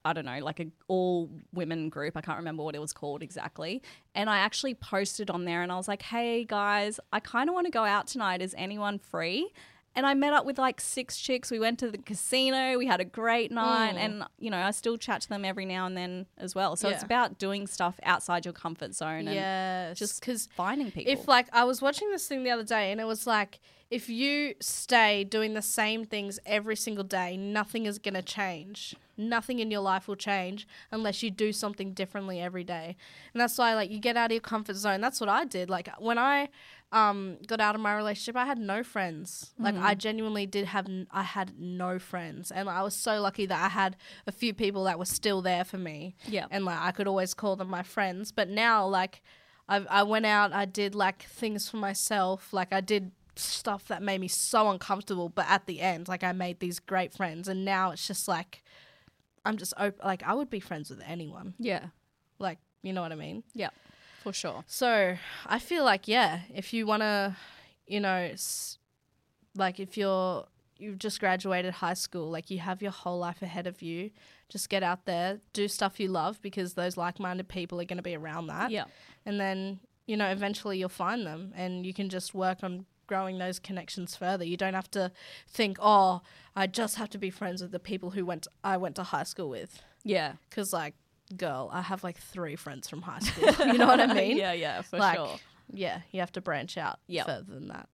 I 0.08 0.14
don't 0.14 0.26
know, 0.26 0.40
like 0.40 0.62
a 0.62 0.68
all 0.88 1.30
women 1.54 1.90
group. 1.90 2.16
I 2.16 2.22
can't 2.22 2.38
remember 2.38 2.64
what 2.64 2.76
it 2.76 2.80
was 2.80 2.94
called 2.94 3.22
exactly. 3.22 3.82
And 4.16 4.30
I 4.30 4.38
actually 4.38 4.74
posted 4.74 5.30
on 5.30 5.44
there 5.44 5.64
and 5.64 5.72
I 5.72 5.76
was 5.76 5.90
like, 5.90 6.02
"Hey 6.02 6.46
guys, 6.46 7.00
I 7.12 7.20
kind 7.20 7.50
of 7.50 7.54
want 7.54 7.66
to 7.68 7.72
go 7.72 7.84
out 7.84 8.08
tonight. 8.08 8.42
Is 8.42 8.56
anyone 8.58 9.00
free?" 9.00 9.52
And 9.96 10.06
I 10.06 10.14
met 10.14 10.32
up 10.32 10.46
with 10.46 10.60
like 10.60 10.80
six 10.80 11.18
chicks. 11.18 11.52
We 11.52 11.60
went 11.60 11.80
to 11.80 11.92
the 11.92 11.98
casino. 11.98 12.78
We 12.78 12.86
had 12.86 13.02
a 13.02 13.06
great 13.06 13.52
night, 13.52 13.96
mm. 13.96 14.00
and 14.00 14.24
you 14.40 14.50
know 14.50 14.60
I 14.60 14.72
still 14.72 14.98
chat 14.98 15.22
to 15.22 15.30
them 15.30 15.44
every 15.44 15.66
now 15.66 15.86
and 15.88 15.98
then 15.98 16.26
as 16.38 16.56
well. 16.56 16.78
So 16.78 16.88
it's 16.88 17.04
about 17.04 17.38
doing 17.38 17.68
stuff 17.68 18.00
outside 18.04 18.46
your 18.46 18.54
comfort 18.54 18.96
zone 18.96 19.28
and 19.28 19.36
Yes, 19.36 20.00
just 20.00 20.22
because 20.22 20.48
finding 20.56 20.90
people. 20.90 21.12
If 21.12 21.28
like 21.28 21.48
I 21.52 21.66
was 21.66 21.82
watching 21.82 22.10
this 22.12 22.26
thing 22.28 22.44
the 22.44 22.52
other 22.52 22.64
day 22.64 22.94
and 22.94 23.02
it 23.02 23.06
was 23.06 23.28
like 23.28 23.60
if 23.90 24.10
you 24.10 24.54
stay 24.60 25.24
doing 25.24 25.54
the 25.54 25.62
same 25.62 26.04
things 26.06 26.40
every 26.46 26.76
single 26.76 27.04
day, 27.06 27.38
nothing 27.38 27.86
is 27.86 28.00
going 28.00 28.16
to 28.16 28.22
change. 28.22 28.96
Nothing 29.16 29.60
in 29.60 29.72
your 29.72 29.80
life 29.82 30.08
will 30.08 30.16
change 30.18 30.68
unless 30.92 31.24
you 31.24 31.32
do 31.32 31.52
something 31.54 31.94
differently 31.94 32.40
every 32.42 32.64
day. 32.64 32.98
And 33.34 33.42
that's 33.42 33.58
why 33.58 33.74
like 33.74 33.90
you 33.90 34.00
get 34.00 34.18
out 34.18 34.26
of 34.28 34.32
your 34.34 34.42
comfort 34.42 34.76
zone. 34.76 35.02
That's 35.02 35.20
what 35.20 35.30
I 35.30 35.46
did. 35.46 35.70
Like 35.70 35.90
when 36.00 36.18
I 36.18 36.50
um 36.92 37.38
got 37.48 37.60
out 37.60 37.76
of 37.76 37.82
my 37.82 37.96
relationship, 37.96 38.36
I 38.36 38.46
had 38.46 38.60
no 38.60 38.84
friends. 38.84 39.54
Like 39.58 39.76
I 39.76 39.96
genuinely 39.96 40.46
did 40.46 40.66
have 40.68 40.86
n- 40.88 41.08
I 41.10 41.24
had 41.24 41.60
no 41.60 41.98
friends. 41.98 42.52
And 42.52 42.70
I 42.70 42.84
was 42.84 42.94
so 42.94 43.20
lucky 43.22 43.46
that 43.48 43.60
I 43.64 43.70
had 43.70 43.96
a 44.28 44.32
few 44.32 44.54
people 44.54 44.84
that 44.84 45.00
were 45.00 45.06
still 45.06 45.42
there 45.42 45.64
for 45.64 45.78
me. 45.78 46.16
Yeah. 46.28 46.46
And 46.52 46.66
like 46.66 46.80
I 46.80 46.92
could 46.92 47.08
always 47.08 47.34
call 47.34 47.56
them 47.56 47.70
my 47.70 47.84
friends. 47.84 48.32
But 48.32 48.50
now 48.50 48.86
like 48.86 49.22
I 49.68 49.78
I 49.90 50.04
went 50.04 50.26
out, 50.26 50.54
I 50.54 50.66
did 50.66 50.94
like 50.94 51.24
things 51.24 51.70
for 51.70 51.78
myself, 51.78 52.54
like 52.54 52.72
I 52.72 52.82
did 52.82 53.12
stuff 53.38 53.86
that 53.88 54.02
made 54.02 54.20
me 54.22 54.28
so 54.28 54.70
uncomfortable, 54.70 55.30
but 55.30 55.46
at 55.50 55.66
the 55.66 55.82
end, 55.82 56.08
like 56.08 56.24
I 56.24 56.32
made 56.32 56.60
these 56.60 56.80
great 56.80 57.14
friends, 57.14 57.48
and 57.48 57.64
now 57.66 57.92
it's 57.92 58.06
just 58.08 58.28
like 58.28 58.64
I'm 59.46 59.58
just 59.58 59.74
op- 59.78 60.04
like 60.04 60.24
I 60.24 60.34
would 60.34 60.50
be 60.50 60.60
friends 60.60 60.90
with 60.90 61.02
anyone, 61.06 61.54
yeah. 61.60 61.88
like 62.40 62.60
you 62.84 62.94
know 62.94 63.02
what 63.02 63.12
I 63.12 63.16
mean. 63.16 63.44
Yeah, 63.54 63.70
for 64.24 64.34
sure. 64.34 64.64
So 64.68 65.16
I 65.46 65.60
feel 65.60 65.84
like 65.84 66.08
yeah, 66.08 66.42
if 66.54 66.74
you 66.74 66.86
want 66.86 67.02
to, 67.02 67.36
you 67.86 68.00
know, 68.00 68.30
s- 68.34 68.78
like 69.56 69.80
if 69.80 69.98
you're 69.98 70.46
you've 70.78 71.00
just 71.00 71.20
graduated 71.20 71.74
high 71.74 71.96
school, 71.96 72.30
like 72.30 72.52
you 72.52 72.60
have 72.60 72.82
your 72.82 72.92
whole 72.92 73.18
life 73.18 73.42
ahead 73.42 73.66
of 73.68 73.82
you, 73.82 74.12
just 74.48 74.70
get 74.70 74.84
out 74.84 75.06
there, 75.06 75.40
do 75.54 75.68
stuff 75.68 76.00
you 76.00 76.08
love 76.08 76.40
because 76.44 76.76
those 76.76 76.96
like-minded 76.98 77.48
people 77.48 77.82
are 77.82 77.86
going 77.86 77.98
to 77.98 78.04
be 78.04 78.16
around 78.16 78.46
that. 78.48 78.70
Yeah. 78.70 78.84
and 79.26 79.40
then 79.40 79.80
you 80.06 80.16
know 80.16 80.28
eventually 80.30 80.78
you'll 80.78 80.90
find 80.90 81.26
them, 81.26 81.52
and 81.56 81.86
you 81.86 81.94
can 81.94 82.10
just 82.10 82.34
work 82.36 82.60
on 82.64 82.86
growing 83.08 83.38
those 83.38 83.58
connections 83.60 84.16
further. 84.16 84.44
You 84.46 84.58
don't 84.58 84.74
have 84.76 84.92
to 84.92 85.12
think, 85.48 85.78
oh, 85.82 86.22
I 86.56 86.68
just 86.68 86.98
have 86.98 87.10
to 87.12 87.18
be 87.18 87.30
friends 87.30 87.62
with 87.62 87.72
the 87.72 87.80
people 87.80 88.12
who 88.12 88.26
went 88.26 88.48
I 88.64 88.78
went 88.78 88.96
to 88.98 89.04
high 89.04 89.24
school 89.24 89.50
with, 89.50 89.82
Yeah. 90.04 90.34
because 90.50 90.74
like. 90.74 90.94
Girl, 91.36 91.70
I 91.74 91.82
have 91.82 92.06
like 92.06 92.18
three 92.18 92.56
friends 92.56 92.88
from 92.88 93.02
high 93.02 93.20
school. 93.20 93.50
You 93.68 93.78
know 93.78 93.86
what 93.88 94.00
I 94.00 94.08
mean? 94.14 94.38
yeah, 94.38 94.54
yeah, 94.54 94.82
for 94.82 94.98
like, 94.98 95.18
sure. 95.18 95.36
yeah, 95.74 96.00
you 96.12 96.22
have 96.22 96.32
to 96.32 96.40
branch 96.42 96.78
out 96.78 97.00
Yep. 97.08 97.26
further 97.26 97.54
than 97.54 97.68
that. 97.68 97.90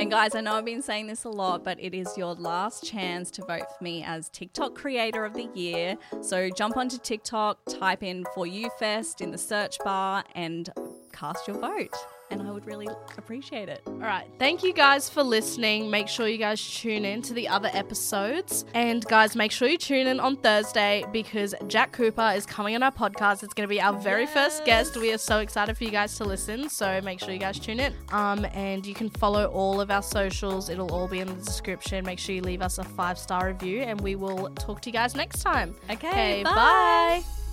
And 0.00 0.10
guys, 0.10 0.34
I 0.34 0.40
know 0.40 0.54
I've 0.54 0.64
been 0.64 0.80
saying 0.80 1.08
this 1.08 1.24
a 1.24 1.28
lot, 1.28 1.64
but 1.64 1.78
it 1.78 1.92
is 1.92 2.16
your 2.16 2.32
last 2.36 2.84
chance 2.84 3.30
to 3.32 3.44
vote 3.44 3.64
for 3.76 3.84
me 3.84 4.02
as 4.02 4.30
TikTok 4.30 4.76
Creator 4.76 5.26
of 5.26 5.34
the 5.34 5.50
Year. 5.54 5.96
So 6.22 6.48
jump 6.56 6.78
onto 6.78 6.96
TikTok, 6.96 7.58
type 7.68 8.02
in 8.02 8.24
For 8.34 8.46
You 8.46 8.70
Fest 8.78 9.20
in 9.20 9.30
the 9.30 9.36
search 9.38 9.76
bar, 9.84 10.24
and 10.34 10.70
cast 11.12 11.46
your 11.48 11.58
vote. 11.58 11.94
And 12.30 12.42
I 12.42 12.50
would 12.50 12.66
really 12.66 12.88
appreciate 13.16 13.68
it. 13.68 13.82
All 13.86 13.94
right. 13.94 14.26
Thank 14.38 14.62
you 14.62 14.72
guys 14.72 15.08
for 15.08 15.22
listening. 15.22 15.90
Make 15.90 16.08
sure 16.08 16.28
you 16.28 16.38
guys 16.38 16.60
tune 16.62 17.04
in 17.04 17.22
to 17.22 17.34
the 17.34 17.48
other 17.48 17.70
episodes. 17.72 18.64
And 18.74 19.04
guys, 19.06 19.34
make 19.34 19.50
sure 19.50 19.68
you 19.68 19.78
tune 19.78 20.06
in 20.06 20.20
on 20.20 20.36
Thursday 20.36 21.04
because 21.12 21.54
Jack 21.68 21.92
Cooper 21.92 22.32
is 22.34 22.44
coming 22.44 22.74
on 22.74 22.82
our 22.82 22.92
podcast. 22.92 23.42
It's 23.42 23.54
going 23.54 23.66
to 23.66 23.72
be 23.74 23.80
our 23.80 23.94
very 23.94 24.26
first 24.26 24.64
guest. 24.64 24.96
We 24.96 25.12
are 25.12 25.18
so 25.18 25.38
excited 25.38 25.76
for 25.76 25.84
you 25.84 25.90
guys 25.90 26.16
to 26.16 26.24
listen. 26.24 26.68
So 26.68 27.00
make 27.02 27.20
sure 27.20 27.30
you 27.30 27.38
guys 27.38 27.58
tune 27.58 27.80
in. 27.80 27.94
Um, 28.10 28.46
and 28.52 28.86
you 28.86 28.94
can 28.94 29.08
follow 29.08 29.46
all 29.46 29.80
of 29.80 29.90
our 29.90 30.02
socials. 30.02 30.68
It'll 30.68 30.92
all 30.92 31.08
be 31.08 31.20
in 31.20 31.28
the 31.28 31.34
description. 31.34 32.04
Make 32.04 32.18
sure 32.18 32.34
you 32.34 32.42
leave 32.42 32.62
us 32.62 32.78
a 32.78 32.84
five 32.84 33.18
star 33.18 33.48
review 33.48 33.80
and 33.82 34.00
we 34.00 34.16
will 34.16 34.50
talk 34.50 34.80
to 34.82 34.90
you 34.90 34.92
guys 34.92 35.14
next 35.14 35.42
time. 35.42 35.74
Okay, 35.90 36.42
bye. 36.42 36.54
bye. 36.54 37.47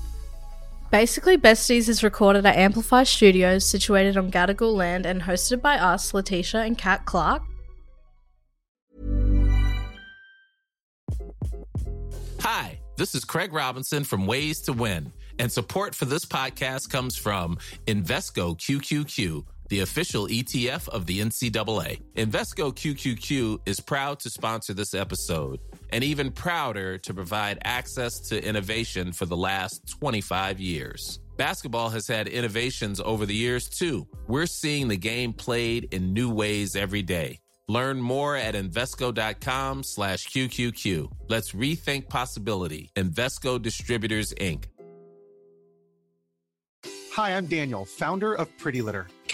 Basically 0.92 1.36
Besties 1.36 1.90
is 1.90 2.04
recorded 2.04 2.46
at 2.46 2.56
Amplify 2.56 3.04
Studios, 3.04 3.68
situated 3.68 4.18
on 4.18 4.32
Gadigal 4.32 4.74
land, 4.74 5.06
and 5.06 5.24
hosted 5.24 5.62
by 5.62 5.78
us, 5.78 6.14
Letitia 6.14 6.62
and 6.62 6.78
Kat 6.78 7.06
Clark. 7.06 7.42
Hi, 12.40 12.80
this 12.98 13.16
is 13.16 13.26
Craig 13.26 13.52
Robinson 13.52 14.04
from 14.04 14.28
Ways 14.28 14.62
to 14.62 14.74
Win, 14.74 15.12
and 15.40 15.52
support 15.52 15.96
for 15.96 16.06
this 16.06 16.24
podcast 16.24 16.92
comes 16.92 17.18
from 17.18 17.58
Invesco 17.88 18.56
QQQ, 18.56 19.44
the 19.70 19.80
official 19.80 20.28
ETF 20.28 20.88
of 20.90 21.08
the 21.08 21.20
NCAA. 21.20 22.00
Invesco 22.16 22.72
QQQ 22.72 23.60
is 23.66 23.80
proud 23.80 24.20
to 24.20 24.30
sponsor 24.30 24.76
this 24.76 24.94
episode, 24.94 25.60
and 25.92 26.04
even 26.04 26.32
prouder 26.32 26.98
to 27.00 27.14
provide 27.14 27.60
access 27.64 28.20
to 28.30 28.44
innovation 28.44 29.12
for 29.12 29.26
the 29.26 29.38
last 29.38 29.88
25 30.00 30.60
years. 30.60 31.20
Basketball 31.38 31.90
has 31.90 32.08
had 32.08 32.28
innovations 32.28 33.00
over 33.00 33.26
the 33.26 33.36
years 33.36 33.68
too. 33.68 34.08
We're 34.28 34.46
seeing 34.46 34.88
the 34.88 34.98
game 34.98 35.34
played 35.34 35.94
in 35.94 36.14
new 36.14 36.30
ways 36.32 36.76
every 36.76 37.02
day. 37.02 37.40
Learn 37.68 38.00
more 38.00 38.36
at 38.36 38.54
Invesco.com 38.54 39.84
slash 39.84 40.28
QQQ. 40.28 41.10
Let's 41.28 41.52
rethink 41.52 42.10
possibility. 42.10 42.92
Invesco 42.96 43.62
Distributors, 43.62 44.34
Inc. 44.36 44.66
Hi, 47.14 47.36
I'm 47.36 47.48
Daniel, 47.48 47.86
founder 47.86 48.36
of 48.36 48.56
Pretty 48.58 48.82
Litter. 48.82 49.08